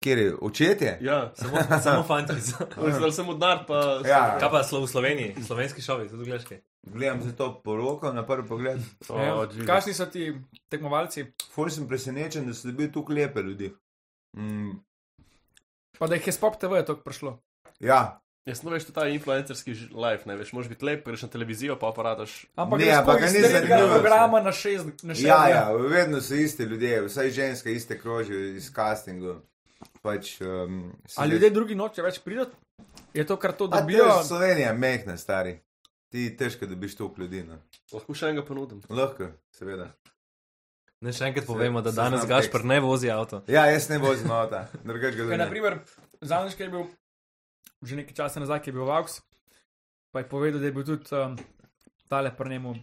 [0.03, 0.97] Kjer je očetje?
[1.01, 2.33] Ja, Samo, samo fanti.
[2.97, 4.01] zdaj sem udar, pa.
[4.03, 4.35] Ja.
[4.35, 6.59] Kaj pa slo v Sloveniji, slovenski šovi, tudi gledaš kaj?
[6.83, 8.79] Gledam za to poroko na prvi pogled.
[9.07, 9.47] O, Ja.
[9.65, 10.33] Kakšni so ti
[10.67, 11.23] tekmovalci?
[11.47, 13.71] Ful sem presenečen, da so dobili tukaj lepe ljudi.
[14.37, 14.75] Mm,
[15.93, 17.39] Pa da jih je spop TV tako prišlo.
[17.79, 21.21] ja, Jaz ne veš, to je ta influencerski life, ne veš, moraš biti lep, greš
[21.21, 22.45] na televizijo, pa aparataš.
[22.55, 25.25] Ampak Ne, ne, ampak ni iz tega zanimivo, programa na šest, na šest.
[25.25, 29.35] ja, ja, vedno so isti ljudje, vsaj ženske iste krožijo iz castingu.
[30.01, 32.51] Pač, um, si A že- ljudje drugi noče več prideti?
[33.13, 34.03] Je to, kar to dobijo?
[34.03, 35.59] to je Slovenija, mehna, stari.
[36.09, 37.43] Ti težko dobiš toliko ljudi.
[37.43, 37.57] No.
[37.91, 38.81] Lahko še enega ponudim.
[38.89, 39.91] Lahko, seveda.
[41.01, 42.65] Ne, še enkrat povemo, da se danes Gašpr tekst.
[42.65, 43.41] ne vozi avto.
[43.47, 45.43] Ja, jaz ne vozim avta, drugače ga Kaj, ne.
[45.43, 45.79] naprimer,
[46.21, 46.85] zadnjič, ki je bil,
[47.81, 49.17] že nekaj časa nazaj, ki je bil Vaux,
[50.11, 51.35] pa je povedal, da je bil tudi um,
[52.07, 52.75] tale pri njemu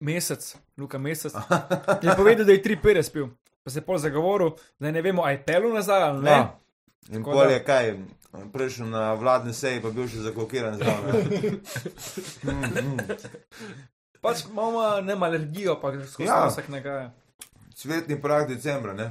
[0.00, 0.42] mesec,
[0.76, 1.34] Luka mesec.
[2.02, 3.28] Je povedal, da je tri pere spil.
[3.66, 6.30] Pa se je pol zagovoril, da ne vemo, aj pelu nazaj ali ne.
[6.30, 6.44] Ja.
[7.08, 7.88] In Tako pol da- je kaj,
[8.52, 11.14] prišel na vladne seji, pa bil še zaklokiran zraven.
[12.44, 12.98] Mm, mm.
[14.20, 16.36] Pač imamo ne alergijo, pa skozi Ja.
[16.36, 16.46] ja.
[16.46, 17.08] vsak nekaj.
[17.74, 19.10] Cvetni prah decembra, ne?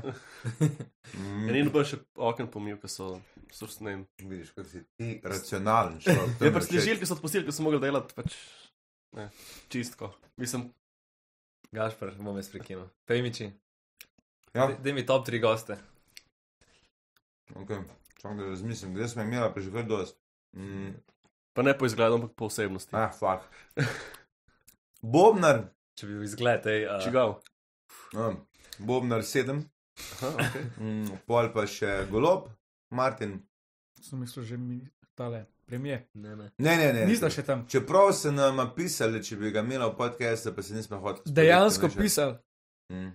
[1.14, 3.12] Mm, Ja, ni noben še okno pomil, ker so,
[3.51, 4.06] so ne vem.
[4.20, 5.99] vidiš, kako si ti racionalen.
[5.99, 8.34] človek, to Je mi pač sližil, ki so odpustili, ki so mogli delati, pač,
[9.14, 9.30] ne,
[9.70, 10.10] čistko.
[10.38, 10.72] Mislim,
[11.72, 12.88] Gašpr, bom jaz prekinil.
[13.06, 13.51] Pejmiči,
[14.56, 15.78] Ja, daj mi top 3 goste.
[17.56, 17.82] okay.
[18.22, 20.18] Čakaj, da razmislim, kdaj smo imeli, kar dost.
[20.53, 20.93] Mm,
[21.53, 22.95] pa ne po izgledu, ampak po osebnosti.
[22.95, 23.43] ah, fuck.
[25.01, 25.64] Bobnar,
[25.95, 27.36] Če bi bil izgled, ej, uh, Čigav.
[28.14, 28.38] um,
[28.80, 29.62] Bobnar 7,
[30.14, 30.64] Aha, okay.
[30.80, 32.47] mm, pol pa še Golob,
[32.91, 33.38] Martin.
[34.01, 34.80] Sem mislil, že mi
[35.16, 36.08] tale premije.
[36.14, 36.49] ne, ne.
[36.58, 37.06] Ne, ne, ne.
[37.06, 37.68] Nista še tam.
[37.68, 41.32] Čeprav so nam pisali, če bi ga imela v podkastu, pa se nismo hoteli.
[41.32, 42.36] Dejansko spodbuditi, pisal.
[42.91, 43.12] Mm,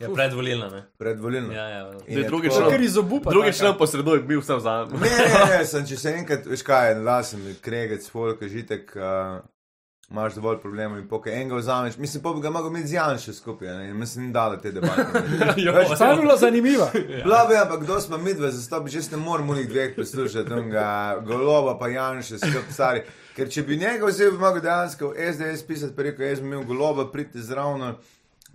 [0.00, 0.82] Ja, predvolilna, ne.
[0.98, 1.52] predvolilno.
[1.52, 1.92] Ja, ja.
[2.06, 2.70] In je drugi član.
[2.70, 3.30] Ker iz obupa.
[3.30, 3.58] Drugi taka.
[3.58, 4.84] član posreduje, bil sem za.
[4.92, 9.38] Ne, ne, ne, sem, če se enkrat, veš kaj, da sem kregec, folk, žitek, uh,
[10.10, 11.96] imaš dovolj problemov in pokaj enega vzameš.
[11.96, 15.06] Mislim, pa bi ga mogel imeti z Janšem skupaj, ne, in mislim, dala te debate.
[15.98, 16.90] Sam je bila zanimiva.
[17.24, 21.78] Bila bi, ampak kdo smo midve zastopi, že ne moremo njih dveh poslušati, onega goloba
[21.78, 23.02] pa Janša skupaj stari.
[23.36, 26.46] Ker če bi njega vzel, bi mogel dejansko v SDS pisati, pa rekel, jaz bi
[26.46, 27.94] imel goloba, priti zravno,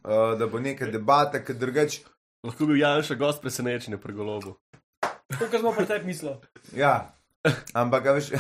[0.04, 2.04] uh, da bo neka debata, ker drugače.
[2.46, 4.56] Lahko bi bil Janša gost presenečenja pri golobu.
[5.40, 6.38] To, kar smo pri tebi mislili.
[6.76, 7.14] Ja,
[7.74, 8.32] ampak a veš.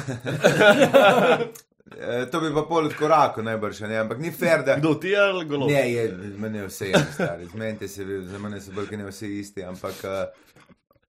[1.99, 3.97] Eh, To bi pa pol od koraka najbrž, ne?
[3.99, 4.78] ampak ni fair, da.
[4.80, 5.72] Kdo ti je ali golob?
[5.72, 6.05] Ne, je,
[6.38, 9.99] meni je vse eno, stari, zmenite se, za mene so bolj ne vsi isti, ampak
[10.07, 10.70] uh,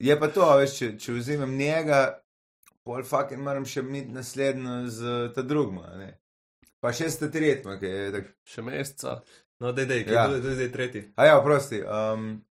[0.03, 2.01] je pa to, a veš, če, če vzamem njega,
[2.83, 6.11] pol fucking moram še imeti naslednjo z ta drugma, ne.
[6.83, 8.35] Pa še sta tretma, ki je tako.
[8.45, 9.15] Še meseca.
[9.65, 10.27] No, dej, dej, Ja.
[10.29, 11.01] kdo je zdaj tretji?
[11.17, 11.81] A ja, prosti.
[11.81, 12.45] Um,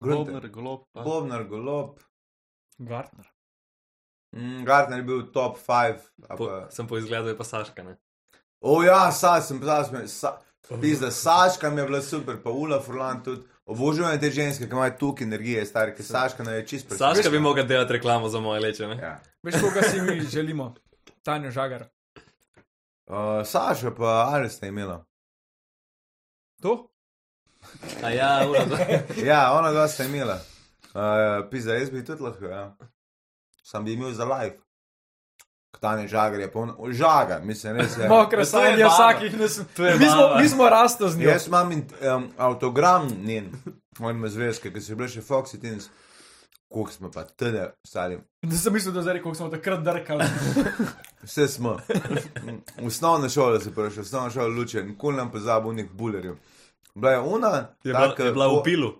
[0.00, 0.88] Gobner, golob.
[0.92, 2.00] pa- Bobnar, golob.
[2.78, 3.26] Gartner.
[4.32, 6.00] Mm, Gartner je bil top 5.
[6.32, 7.96] Po, sem po izgledu je pa Saška, ne.
[8.60, 10.38] O ja, sad sem, sad sem, sa,
[10.80, 13.42] pizda, Saška mi je bila super, pa Ula Furlan tudi.
[13.66, 17.38] Obožujem te ženske, ki imajo tukaj energije, stari, ki Saška naj je čist Saška bi
[17.38, 18.96] mogla delati reklamo za moje leče, ne.
[18.96, 19.20] Ja.
[19.42, 20.74] Veš, koga si mi želimo?
[21.22, 21.84] Tanjo žagar.
[23.06, 25.04] Uh, Saša pa ali ste imela?
[26.62, 26.88] To?
[28.02, 28.40] A ja.
[29.30, 30.38] Ja, ona dva sta imela.
[30.94, 32.76] Uh, pizda, jaz bi tudi lahko, ja.
[33.62, 34.56] Sam bi imel za live.
[35.70, 38.08] Ktane žagar je polno, žaga, mislim, res je.
[38.12, 39.40] Mokra to je vsakih.
[39.40, 39.58] Nas...
[39.78, 41.28] Mi smo, mi smo rasto z njo.
[41.28, 41.84] Jaz imam in,
[42.14, 43.52] um, avtogram njen,
[44.00, 45.90] ima zvezke, ki so bile še Foxy Teens.
[46.68, 48.18] Koliko smo pa tede stali?
[48.42, 50.24] Da sem mislil, da zdaj rekel, smo takrat drkali.
[51.22, 51.76] Vse smo.
[52.78, 56.36] V osnovno šolo se pravi, v osnovno šolo luče, nikoli nam pozabil nek bulerjev.
[56.94, 57.52] Bila je ona,
[57.84, 58.92] Je bila, taka- je bila v pilu.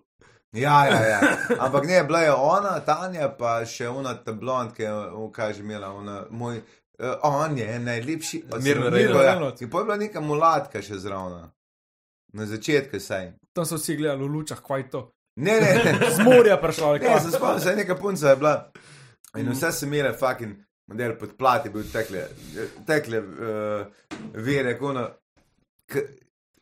[0.52, 1.20] Ja, ja, ja.
[1.58, 5.52] Ampak ne, bila je ona, Tanja, pa še ona ta blond, ki je, v- kaj
[5.52, 6.62] že imela, ona, moj,
[6.98, 8.44] uh, on je najlepši.
[8.58, 8.90] Mirno.
[8.90, 9.24] Reynolds.
[9.60, 9.66] ja.
[9.66, 11.50] In pa je bila neka mulatka še zraven.
[12.32, 13.32] Na začetku saj.
[13.52, 15.02] Tam so vsi gledali v lučah, kaj je to.
[15.36, 15.82] Ne, ne.
[16.10, 17.20] Z morja prišlo, ali Ne, kaj.
[17.20, 18.72] se spomnim, se neka punca je bila
[19.36, 20.54] in vse se imele fucking
[20.86, 22.22] model pod plati, bil tekle,
[22.86, 23.86] tekle uh,
[24.34, 25.10] vere, kono.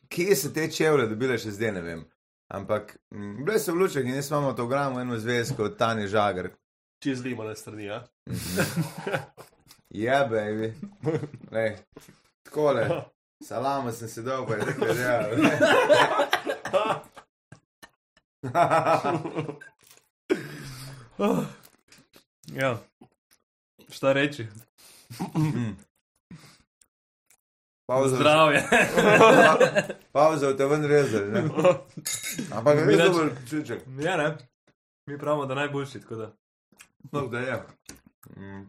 [0.09, 2.03] Kje se te čevlje dobile še zdaj, ne vem.
[2.49, 6.51] Ampak mm, bile so v lučah in jaz imam avtogram, eno zvezko od Tani Žagar.
[7.03, 8.03] Čez limo na strani, ja.
[9.91, 10.72] Ja, baby.
[11.53, 11.77] Lej,
[12.43, 12.89] takole.
[13.45, 14.87] Salama sem se dal, pa je tako,
[18.45, 19.13] ja.
[22.47, 22.79] Ja.
[23.89, 24.47] Šta reči?
[27.87, 28.63] Pauza, Zdravje.
[30.13, 31.41] pauza, te ven rezali, ne?
[32.53, 33.81] Ampak Mi res reč- dober čuček.
[33.99, 34.37] ja, ne.
[35.07, 36.33] Mi pravimo, da najboljši, tako da.
[37.13, 37.63] No, da je.
[38.37, 38.63] Mm.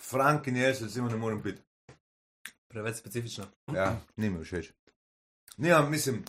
[0.00, 1.62] Frank in jaz, recimo, ne morem piti.
[2.68, 3.44] Preveč specifično.
[3.74, 4.72] Ja, ni mi všeč.
[5.56, 6.24] Nimam, mislim,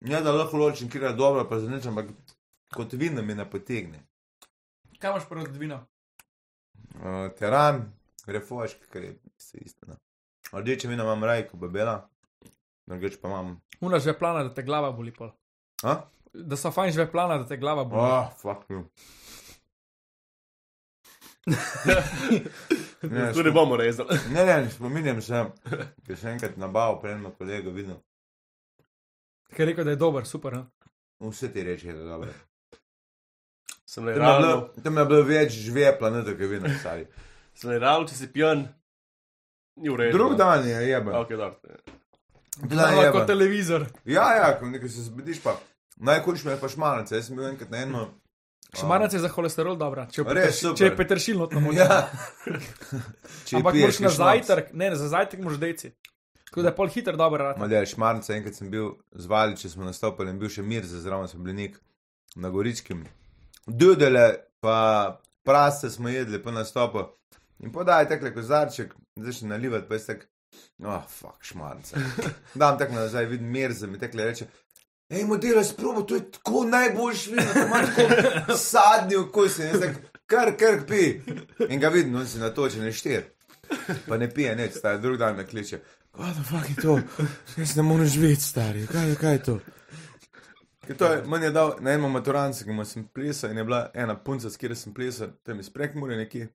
[0.00, 2.10] ne da lahko ločim, kjer je dobro, pa za nič, ampak
[2.74, 4.02] kot vino mi ne potegne.
[4.98, 5.80] Kaj imaš proti vino?
[6.98, 7.84] Uh, teran,
[8.26, 9.86] refoški, kar je vse isto.
[9.86, 9.96] No.
[10.52, 12.08] Rdeče vino imam rajko, bebela,
[12.86, 13.60] drugače pa imam.
[13.80, 15.30] Una že plana, da te glava boli pol.
[15.82, 16.00] A?
[16.32, 18.02] Da so fajn že plana, da te glava boli.
[18.02, 18.84] Oh, fuck you.
[23.02, 24.18] Ne, Tu ne bomo rezali.
[24.34, 25.44] Ne, ne, spominjam se,
[26.06, 28.00] ker sem enkrat nabavil, prejmo kolega videl.
[29.54, 30.52] Ker je rekel, da je dober, super.
[30.52, 30.64] Ne?
[31.30, 32.30] Vse ti reče, da je dobro.
[33.88, 37.06] Sem Tam je realno, tam je bilo več žvepla, ne tako vino, stari.
[37.56, 38.66] sem realno, če si pijan,
[39.80, 40.18] ni v redu.
[40.18, 40.36] Drug no.
[40.36, 41.14] dan je, jeba.
[41.22, 41.78] Ok, dobro.
[42.58, 43.86] Dan Glava je, kot televizor.
[44.04, 45.56] Ja, ja, ko nekaj se zbudiš pa.
[45.96, 48.04] Najhujši mi je pa šmarnice, jaz sem bil enkrat na eno.
[48.80, 50.76] Šmarnica je za holesterol dobra, če Res, super.
[50.76, 51.78] če je peteršilno moče.
[51.88, 52.02] Ja.
[53.48, 55.92] Če Ampak moraš na ki zajtrk, ne, ne, za zajtrk moraš deci.
[56.48, 57.58] Tako da je pol hiter dober rad.
[57.60, 61.42] Malje, šmarnice, enkrat sem bil z Valiče, smo nastopili in bil še mir, zraven sem
[61.44, 61.76] bil nek
[62.40, 63.04] na Goričkem.
[63.66, 64.24] Dudele,
[64.64, 67.04] pa praste smo jedli po nastopu.
[67.60, 70.24] In podaj tekle kozarček, zdaj še nalivati, pa je tak,
[70.84, 72.00] oh, fuck, šmarnice.
[72.60, 74.48] Dam tako nazaj, vidim mir, za mi tekle reče.
[75.08, 79.58] Ej, model, sprobo, to je tako najboljši vino, to ima tako sadni okus.
[79.58, 81.20] In jaz tak, kar, kar pi.
[81.68, 83.28] In ga vidim, on si natočen, je štir.
[84.08, 85.80] Pa ne pije, neč, stari, drug dan me kliče.
[86.10, 87.00] Kaj da fuck je to?
[87.56, 89.60] Jaz ne morem živeti, stari, kaj, je- kaj je to?
[90.98, 93.90] To je, meni je dal na enem maturancu, ki mu sem plesal in je bila
[93.94, 96.46] ena punca, s katero sem plesal, tam iz prekmure neki,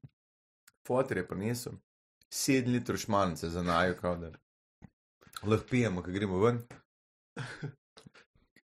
[0.87, 1.73] fotor je prinesel,
[2.31, 4.31] sedem litrov šmanice za najo, kao da
[5.43, 6.61] lahko pijemo, ko gremo ven.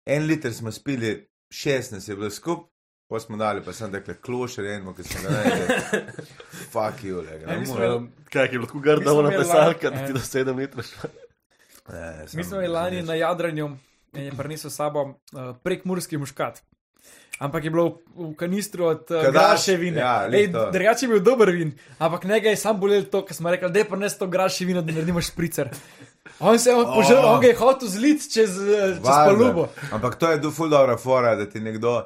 [0.07, 2.72] En liter smo spili, 16 je bilo skup,
[3.13, 6.03] pa smo dali pa sem rekli, klošer je eno, ki smo ga najdeli.
[6.73, 7.65] Fuck you, ne morem.
[7.65, 10.45] imeli- Kaj je bilo tako grdo, smo ona imeli pesalka, lani- da ti eh.
[10.45, 10.85] do 7 litrov.
[11.93, 13.71] Ne, Mi smo imeli lani na jadranju
[14.13, 16.63] in je prinesel s sabo uh, prek murski muškat.
[17.39, 20.01] Ampak je bilo v, v kanistru od Kadaš, graše vina.
[20.01, 20.29] ja,
[20.73, 23.79] drugače je bil dober vin, ampak njega je sam bolel to, ker smo rekli, da
[23.79, 25.71] je prinesel to graše vino, da naredimo špricer.
[26.41, 26.95] On se je oh.
[26.95, 29.69] požrl, on ga je hotel zlit čez, eh, čez palubo.
[29.93, 32.03] Ampak to je do ful dobra fora, da ti nekdo.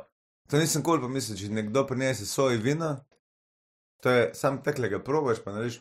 [0.50, 2.92] To nisem kul pa mislil, če nekdo prinese svoj vino,
[4.02, 5.80] to je sam tekle ga probaš, pa narediš.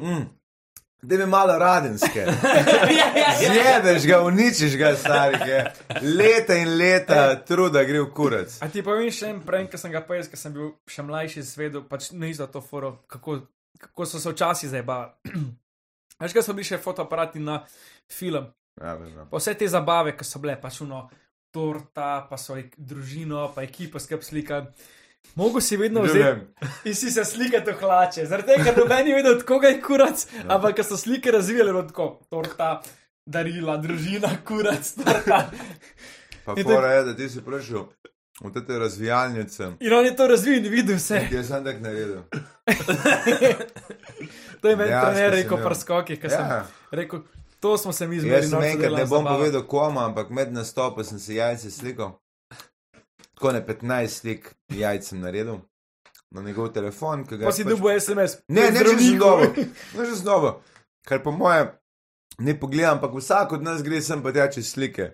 [0.00, 0.24] Mm.
[1.04, 2.24] Da mi malo radenske.
[3.44, 5.50] Zjedeš ga, uničiš ga, stari.
[5.50, 5.60] je.
[6.02, 8.56] Leta in leta truda gre v kurac.
[8.64, 11.44] A ti povem še en prej, ki sem ga pojel, ker sem bil še mlajši
[11.44, 13.42] svedel, pač ne za to foro, kako,
[13.84, 15.12] kako so se včasih zabavali.
[16.24, 17.60] Veš, kaj so bili še fotoaparati na
[18.10, 18.48] film,
[18.80, 19.24] Ja, ja.
[19.30, 21.04] pa vse te zabave, ki so bile, pač uno,
[21.54, 24.64] torta, pa so ek, družino, pa ekipa skrb slika.
[25.34, 26.44] Mogo si vedno vzeti
[26.88, 29.78] in si se slikati v hlače, zaradi tega, ker noben je vedel, od koga je
[29.80, 30.44] kurac, Ja.
[30.50, 32.82] ampak ker so slike razvijali, bilo tako, torta,
[33.24, 35.38] darila, družina, kurac, torta.
[36.44, 37.86] Pa In fora je, da ti si prišel
[38.42, 39.70] v te razvijalnice.
[39.80, 41.22] In on je to razvil in videl vse.
[41.30, 42.20] Ki je sam tak naredil.
[44.60, 46.60] To je meni Dejansko trener sem rekel, prskoki, ker sem Ja.
[46.92, 47.20] rekel,
[47.64, 48.36] to smo se mi zmedili.
[48.36, 52.10] Jaz sem enkrat, ne bom povedal komu, ampak med nastopom sem si jajce slikal.
[53.34, 55.56] Tako ne 15 slik jajc sem naredil
[56.30, 57.24] na njegov telefon.
[57.24, 58.36] ki ga Pa je si pač- dubo SMS.
[58.48, 59.48] Ne, ne, sem dobro.
[59.96, 60.60] Ne, že dobro.
[61.08, 61.72] Kar po moje
[62.38, 65.08] ne pogledam, ampak vsak od nas gre sem pa tja čez slike.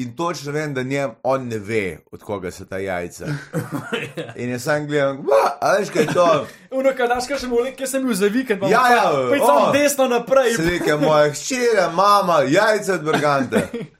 [0.00, 3.26] In točno vem, da njem on ne ve, od koga so ta jajca.
[4.40, 5.26] In jaz sam gledam,
[5.60, 6.46] a veš kaj je to?
[6.78, 9.40] Uno, kaj daš, kaj še mole, kje sem bil za vikend, pa Ja, ja, Pej
[9.40, 9.46] o.
[9.46, 10.54] samo desno naprej.
[10.56, 13.66] Slike moje hčere, mama, jajca od Brgante.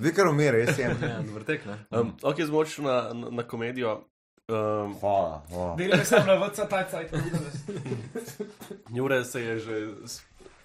[0.00, 0.92] Vi kar umire, jaz sem.
[1.02, 1.78] Ja, vrtek, ne.
[1.90, 4.02] Um, ok, zmočil na, na, na komedijo.
[4.50, 5.42] Um, Hvala.
[5.78, 7.14] Delaj sem na vrca taj cajt.
[8.92, 9.86] Jure se je že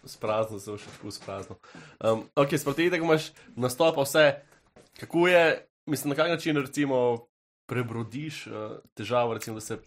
[0.06, 1.58] s- spraznil, se je še tako spraznil.
[2.01, 4.26] Um, ok, sproti tega imaš nastopa vse.
[4.99, 5.45] Kako je,
[5.86, 7.28] mislim, na kak način recimo
[7.66, 8.53] prebrodiš uh,
[8.93, 9.78] težavo, recimo, da se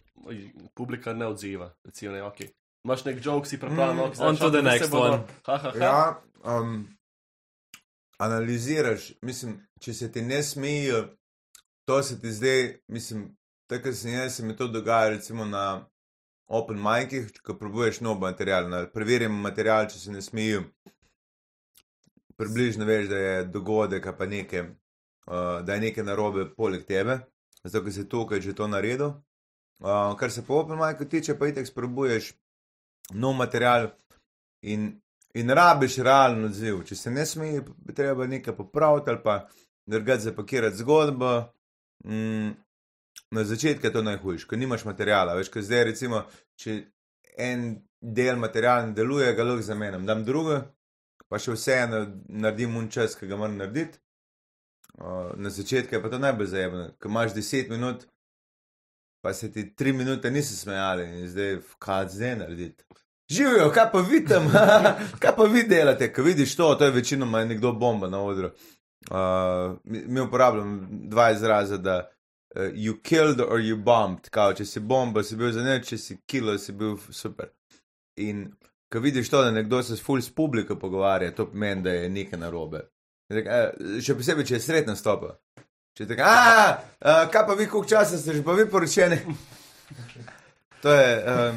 [0.75, 1.75] publika ne odziva.
[1.85, 2.49] Recimo, ne, okay.
[2.85, 5.23] Imaš nek joke, si pripravljen, Mm, okay, on to the next one.
[5.45, 5.79] Ha, ha, ha.
[5.79, 6.89] Ja, um,
[8.19, 11.09] analiziraš, mislim, če se ti ne smejijo,
[11.85, 15.87] to se ti zdaj, mislim, tako se mi to dogaja, recimo na
[16.49, 20.65] open micih, ko probuješ nov material, na, preverjam material, če se ne smejijo.
[22.39, 27.19] Približno veš, da je dogodek, pa nekaj, uh, da je nekaj narobe poleg tebe,
[27.65, 29.19] zato ker si tukaj že to naredil.
[29.79, 32.33] Uh, kar se po open micu tiče, pa itek sprobuješ
[33.15, 33.91] nov material
[34.63, 34.97] in
[35.35, 36.83] In rabiš realen odziv.
[36.89, 37.61] Če se ne smeji,
[37.97, 39.37] treba nekaj popraviti ali pa
[39.87, 41.33] drugače zapakirati zgodbo.
[42.05, 42.51] Mm,
[43.31, 45.37] na začetku je to najhujše, ker nimaš materijala.
[45.39, 46.23] Veš, ker zdaj, recimo,
[46.61, 46.81] če
[47.39, 47.71] en
[48.01, 50.61] del materiala ne deluje, ga lahko zamenjam, dam drugo,
[51.29, 54.01] pa še vseeno naredim un čas, ki ga moram narediti.
[54.99, 58.07] Uh, na začetku je pa to najbolj zajemno, ker imaš 10 minut,
[59.23, 62.85] pa se ti 3 minute niso smejali in zdaj, kaj zdaj narediti.
[63.31, 64.49] Živijo, kaj pa vi tam,
[65.23, 68.51] kaj pa vi delate, ko vidiš to, to je večinoma nekdo bomba na odru.
[69.11, 72.09] Uh, mi, mi uporabljamo dva izraza, da
[72.57, 75.99] uh, you killed or you bombed, kao če si bomba, si bil za ne, če
[75.99, 77.51] si kilo, si bil super.
[78.19, 78.47] In
[78.93, 82.09] ko vidiš to, da nekdo se s full s publiko pogovarja, to pomeni, da je
[82.09, 82.87] nekaj narobe.
[83.29, 85.35] Tak, eh, še posebej, če je sred nastopa.
[85.97, 89.21] Če je tako, a, kaj pa vi, koliko časa ste že pa vi poročeni?
[90.79, 91.57] To je, um,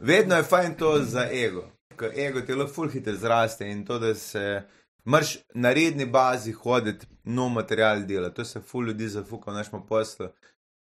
[0.00, 1.66] vedno je fajn to za ego,
[2.00, 4.62] ker ego ti lahko full hiter zraste in to, da se
[5.04, 8.30] marš na redni bazi hoditi, nov material dela.
[8.30, 10.28] To se full ljudi zafuka v našem poslu.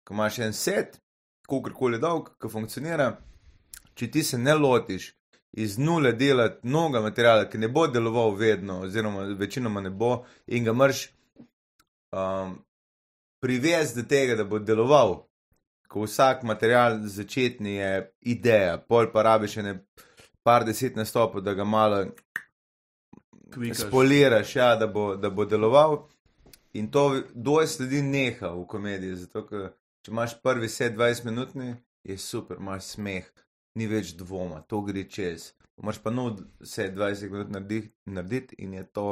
[0.03, 0.99] Ko imaš en set,
[1.47, 3.13] kakorkoli dolg, ki funkcionira,
[3.95, 5.13] če ti se ne lotiš
[5.53, 10.63] iz nule delati novega materiala, ki ne bo deloval vedno, oziroma večinoma ne bo, in
[10.63, 11.05] ga marš
[12.11, 12.57] um,
[13.41, 15.21] privesti do tega, da bo deloval.
[15.87, 17.89] Ko vsak material začetni je
[18.33, 19.73] ideja, pol pa rabiš še ne
[20.43, 22.01] par deset nastopov, da ga malo
[23.53, 23.77] Kvikaš.
[23.87, 25.97] spoliraš, ja, da, bo, da bo deloval.
[26.73, 29.69] In to dosti ljudi neha v komediji, zato ker
[30.03, 33.29] če imaš prvi set 20 minutni, je super, imaš smeh,
[33.77, 35.51] ni več dvoma, to gre čez.
[35.81, 39.07] Imaš pa nov set 20 minut narediti naredit in je to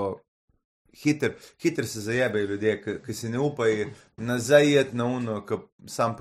[0.94, 3.88] hiter, hiter se zajebejo ljudje, ki, si ne upajo
[4.18, 5.56] nazaj jet na uno, ki
[5.88, 6.16] sam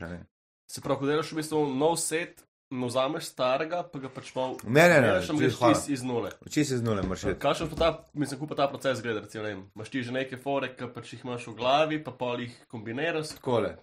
[0.00, 0.26] Ne?
[0.70, 4.56] Se pravi, ko delaš v bistvu nov set, no vzameš starega, pa ga pač malo.
[4.64, 5.74] Ne, ne, ne, greš hvala.
[5.74, 6.30] čist iz nule.
[6.50, 7.38] Či se z nule imaš jet.
[7.42, 10.12] Kakšen pa ta, mislim, kako pa ta proces gleda, recimo, ne vem, imaš ti že
[10.12, 13.36] neke fore, ki pač jih imaš v glavi, pa pol jih kombiniraš.
[13.38, 13.76] Takole.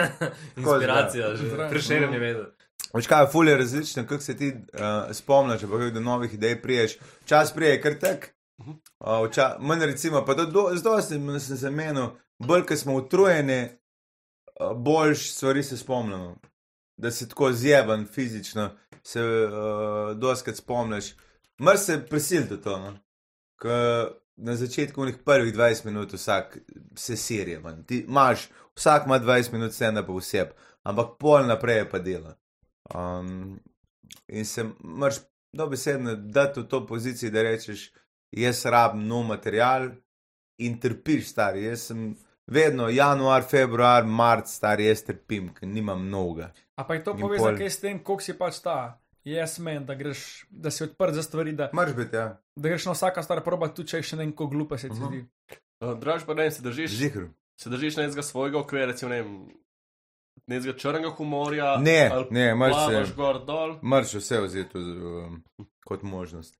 [0.58, 2.50] Inspiracija, že preširjen je vedel.
[2.94, 6.62] Veš kaj, ful je različno, kako se ti uh, spomniš, pa kako do novih idej
[6.62, 6.98] priješ.
[7.24, 8.32] Čas prije, kar tak.
[8.58, 13.68] Uh, vča, manj recimo, pa do, zdaj sem, sem se menil, bolj, ker smo utrujeni,
[14.60, 16.36] uh, boljš stvari se spomnimo.
[17.00, 18.70] Da si tako zjeban fizično,
[19.02, 21.14] se uh, doskrat spomniš.
[21.58, 22.98] Mr se prisilite to, no?
[23.60, 26.58] Ker na začetku unih prvih 20 minut vsak
[26.96, 27.84] se sirje, man.
[27.84, 32.34] Ti imaš, vsak ima 20 minut scena pa vseb, ampak pol naprej je pa delo.
[32.94, 33.60] Um,
[34.28, 35.20] in se moraš
[35.52, 37.90] dobesedno dati v to pozicijo, da rečeš,
[38.32, 39.90] jaz rabim nov material
[40.58, 41.64] in trpiš, stari.
[41.64, 42.14] Jaz sem
[42.50, 46.50] vedno januar, februar, mart, stari, jaz trpim, ker nimam mnoga.
[46.76, 48.98] A pa je to povezano pol- kaj s tem, koliko si pač ta.
[49.24, 52.92] Jaz menim, da, greš, da si odprt za stvari, da, biti, ja, da greš na
[52.96, 55.24] vsaka stvar proba, tudi če je še neko glupa se ti zdi.
[55.80, 57.28] Uh, Draž pa ne, se držiš, zihru.
[57.60, 59.34] se držiš nekega svojega okvira, recimo, ne vem,
[60.48, 61.74] nekega črnega humorja.
[61.84, 62.46] Ne, ali ne,
[63.04, 63.12] se.
[63.16, 63.76] gor dol.
[63.84, 65.42] Mrš vse vzeti um,
[65.84, 66.56] kot možnost.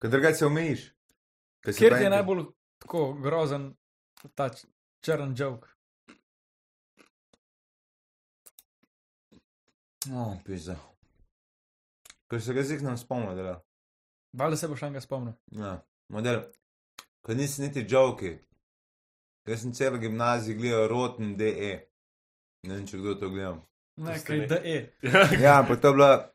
[0.00, 0.88] Ker drugače se omejiš.
[1.76, 2.44] Ker je najbolj
[2.80, 3.74] tako grozen
[4.34, 4.48] ta
[5.04, 5.68] črn joke?
[10.12, 10.76] O, pizda.
[12.30, 13.56] Ker se ga ziknem spomnil, da je.
[14.32, 15.34] Valjda se boš enega spomnil.
[15.50, 15.78] Ja,
[16.08, 16.42] model.
[17.22, 18.38] Ko nisi niti joki.
[19.48, 21.72] Jaz sem celo gimnazijo gledal roten DE.
[22.62, 23.54] Ne vem, če kdo to gleda.
[23.96, 24.80] Ne, kaj da je.
[25.44, 26.30] Ja, pa to je bila,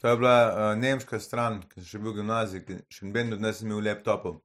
[0.00, 3.34] to je bila uh, nemška stran, ki sem še bil v gimnaziji, ki še noben
[3.36, 4.38] od nas ni imel laptopov.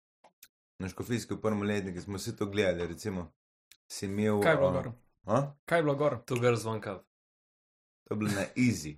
[0.80, 3.32] Na škofijski v prvem letniku smo vsi to gledali, recimo.
[3.88, 4.42] Si imel.
[4.42, 4.92] Kaj je bilo gor?
[5.26, 5.42] a?
[5.66, 6.18] Kaj je bilo gor?
[6.26, 7.00] Tu gre zvonka.
[8.06, 8.96] To je bilo na easy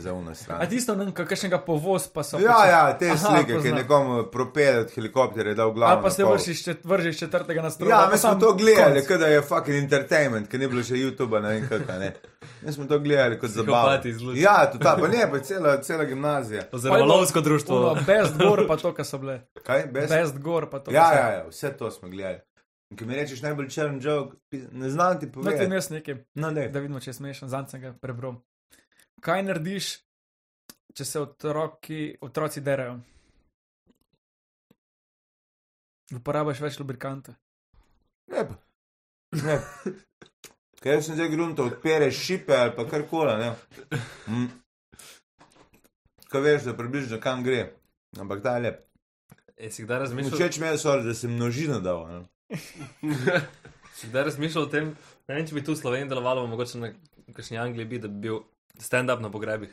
[0.00, 0.62] za uno stran.
[0.62, 2.38] A tisto, ne kakšnega povoz pa so.
[2.38, 5.92] Ja, pač- ja, te Aha, slike, ki je nekomu propel od helikopterja, dal glavo.
[5.92, 7.88] Ali pa se vršiš, čet, vržiš četrtega na stran.
[7.88, 11.38] Ja, mi smo to gledali, kot da je fucking entertainment, ker ni bilo še YouTube,
[11.40, 11.98] ne vem kaj.
[11.98, 12.10] Ne.
[12.62, 13.94] Mi smo to gledali kot zabavo.
[14.34, 16.66] Ja, to ta, pa ne, pa cela, cela gimnazija.
[16.72, 17.80] Oziroma lovsko društvo.
[17.80, 19.40] No, best gor pa to, kar so bile.
[19.62, 20.10] Kaj, best?
[20.10, 20.90] Best gor pa to.
[20.90, 22.40] Ja, ja, ja, vse to smo gledali.
[22.90, 25.70] In Ko mi rečeš najbolj črn joke, pi- ne znam ti No, ti povedati.
[25.70, 26.68] jaz nekaj, No, ne.
[26.68, 28.34] da vidimo, če je smešen, zanj sem ga prebral.
[29.20, 29.92] Kaj narediš,
[30.94, 32.98] če se otroki, otroci derajo?
[36.14, 37.34] Uporabiš več lubrikanta.
[38.32, 38.58] Ne, pa.
[39.42, 39.58] ne.
[40.78, 43.50] Kaj sem zdaj grunto, odpereš šipe ali pa karkoli, ne.
[44.30, 44.46] Mm.
[46.30, 47.64] Kaj veš, da približno kam gre.
[48.20, 48.84] Ampak ta je lep.
[49.56, 52.04] E, si kdaj razmišljal, Všeč mi je, sorry, da sem množino dal.
[52.06, 52.20] Ne?
[53.98, 54.92] si kdaj razmišljal o tem,
[55.26, 56.92] ne vem, če bi tu v Sloveniji delovalo, mogoče na
[57.34, 58.38] kakšni Angliji bi, da bi bil
[58.78, 59.70] stand-up na pogrebih.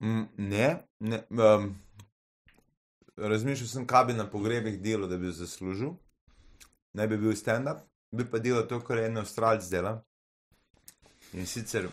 [0.00, 0.68] Mm, ne,
[1.00, 1.22] ne.
[1.30, 1.74] Um,
[3.16, 5.94] razmišljal sem, kaj bi na pogrebih delal, da bi zaslužil.
[6.92, 7.80] Ne bi bil stand-up,
[8.12, 10.02] bi pa delal to, kar je en avstralc dela.
[11.32, 11.88] In sicer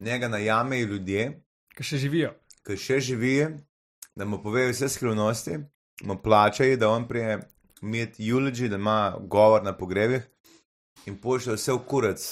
[0.00, 1.42] njega najamejo ljudje,
[1.76, 2.30] Ki še živijo.
[2.66, 3.50] ki še živijo,
[4.16, 5.58] da mu povejo vse skrivnosti,
[6.04, 7.40] mu plačajo, da on prije
[7.82, 10.22] imeti eulogy, da ima govor na pogrebih
[11.06, 12.24] in pošlje vse v kurec.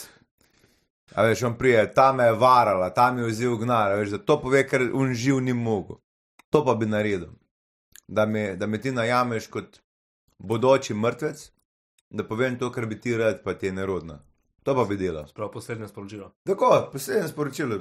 [1.15, 4.19] A veš, on prije, ta me je varala, ta mi je vzel gnar, veš, da
[4.19, 5.97] to pove, ker on živ ni mogel.
[6.51, 7.31] To pa bi naredil.
[8.09, 9.79] Da me, da me ti najameš kot
[10.39, 11.51] bodoči mrtvec,
[12.11, 14.19] da povem to, kar bi ti rad, pa ti je nerodno.
[14.65, 15.25] To pa bi delal.
[15.35, 16.33] Prav poslednje sporočilo.
[16.45, 17.79] Tako, poslednje sporočilo.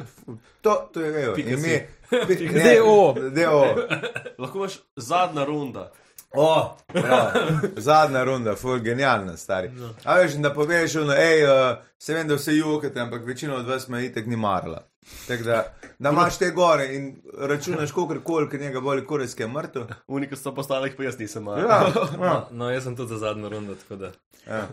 [0.62, 1.36] To, to je vejo.
[1.38, 1.88] Ime,
[2.28, 3.14] pika, DO.
[3.30, 3.76] DO.
[4.42, 5.92] Lahko imaš zadnja runda.
[6.36, 7.34] O, ja.
[7.78, 9.70] Zadnja runda, full genialna, stari.
[9.70, 9.90] No.
[10.04, 13.68] A veš, da poveš, no, hej, uh, se vem, da vse jokate, ampak večina od
[13.68, 14.82] vas me itek ni marala.
[15.28, 19.06] Tako da, da imaš te gore in računaš, koliko koli, ker njega boli
[19.38, 19.84] je mrtev.
[20.08, 21.60] Unika so postalih, pa jaz nisem mal.
[21.60, 22.08] Ja, ja.
[22.20, 24.12] No, no, jaz sem tudi za zadnjo rundo, tako da.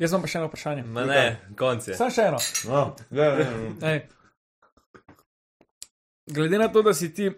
[0.00, 0.82] Jaz imam pa še eno vprašanje.
[0.82, 1.96] Ma ne, konc je.
[1.98, 2.38] Sam še eno.
[2.68, 4.00] No, ja, ja, ja.
[6.26, 7.30] Glede na to, da si ti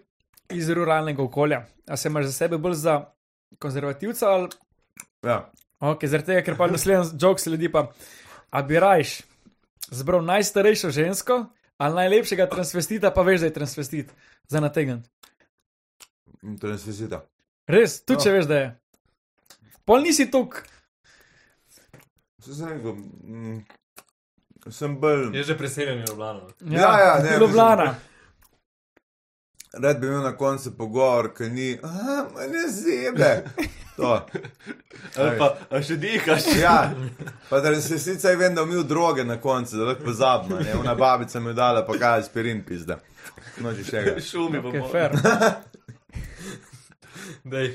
[0.49, 3.01] iz ruralnega okolja, a se imaš za sebe bolj za
[3.59, 4.49] konzervativca ali
[5.23, 5.51] ja.
[5.79, 7.87] ok, zaradi tega, ker pa naslednji jok sledi pa,
[8.51, 9.21] a bi rajš
[9.93, 11.45] zbral najstarejšo žensko
[11.77, 14.11] ali najlepšega transvestita, pa veš, da je transvestit
[14.47, 15.01] za nategen.
[16.61, 17.23] Transvesita.
[17.67, 18.23] Res, tudi No.
[18.23, 18.67] če veš, da je.
[19.85, 20.61] Pol nisi tok,
[22.43, 23.59] sem rekel, mm,
[24.71, 25.29] sem bolj.
[25.35, 26.49] Je že preseljen v Ljubljano.
[26.71, 27.95] Ja, ja, ne, Ljubljana.
[29.73, 31.89] Rad bi imel na koncu pogovor, ki ni, ah,
[32.45, 33.43] ne zebe.
[33.95, 34.25] To.
[35.17, 36.45] Ali pa a še dihaš.
[36.57, 36.91] Ja,
[37.49, 40.57] pa da se sicer vem, da umil droge na koncu, da lahko pozabim.
[40.59, 40.73] ne.
[40.75, 42.99] Ona babica mi je dala, pa kaj aspirin pizda.
[43.57, 44.13] No, že še ga.
[44.21, 44.87] Šumi pa Okay, bo.
[44.89, 45.11] fair.
[47.45, 47.73] Dej.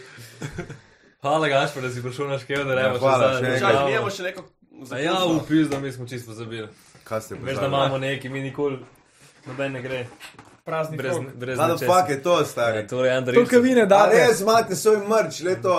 [1.20, 3.00] Hvala, Gašpor, da si prišel na škev, da Ja, rečeš.
[3.00, 3.60] hvala, še enkrat.
[3.60, 4.44] Čakaj, mi imamo še neko.
[4.96, 6.68] Ja, upis, da mi smo čisto pozabili.
[7.04, 8.78] Kaj ste Veš, da imamo neki, mi nikoli,
[9.46, 10.04] noben ne gre.
[10.68, 11.00] Praznik.
[11.00, 11.86] Brez, brez da nečesa.
[11.88, 12.78] fuck je to, stari?
[12.78, 13.34] Ja, to je Andrej.
[13.34, 14.20] To, kar vi ne Da, date.
[14.20, 15.78] res imate svoj mrč, le to.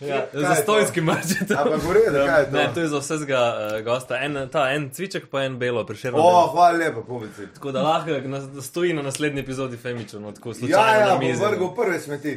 [0.00, 0.62] Ja, je za to?
[0.62, 1.26] stojski mač.
[1.52, 2.56] Ampak v redu, kaj je to?
[2.56, 4.16] Ne, to je za vsega uh, gosta.
[4.18, 6.16] En, ta, en cviček, pa en belo, preširno.
[6.18, 7.44] O, hvala lepa, publici.
[7.54, 11.14] Tako da lahko na, stoji na naslednji epizodi Femiča, no tako Ja, slučajno ja, na
[11.14, 11.44] bom mizi.
[11.44, 12.32] vrgel prve smeti.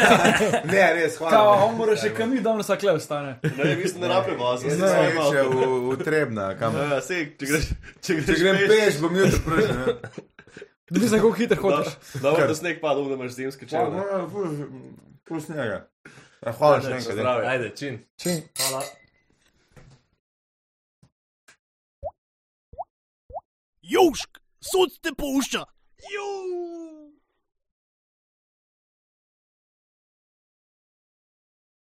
[0.72, 1.64] ne, res, Kao, hvala.
[1.64, 3.38] on mora še kam, da on vsak le ostane.
[3.44, 4.64] Ne, mislim, da ne rabe vas.
[4.64, 5.54] Jaz sem še v,
[5.86, 6.74] v Trebna, kam.
[6.74, 7.70] Ja, sej, če greš,
[8.00, 9.94] če Če greš grem peš, bom jutri prišel.
[10.90, 11.92] Bi se kako hitro hočeš.
[12.22, 14.02] Dobro, da sneg pada, da imaš zimske čevlje.
[15.24, 15.88] Pus njega.
[16.46, 17.14] Ja, Hvala še enkrat.
[17.14, 17.44] Zdravo.
[17.48, 17.98] Ajde, čin.
[18.16, 18.40] Čim.
[18.56, 18.82] Hvala.
[23.82, 25.64] Južk, sod te pušča.
[26.14, 26.77] Južk.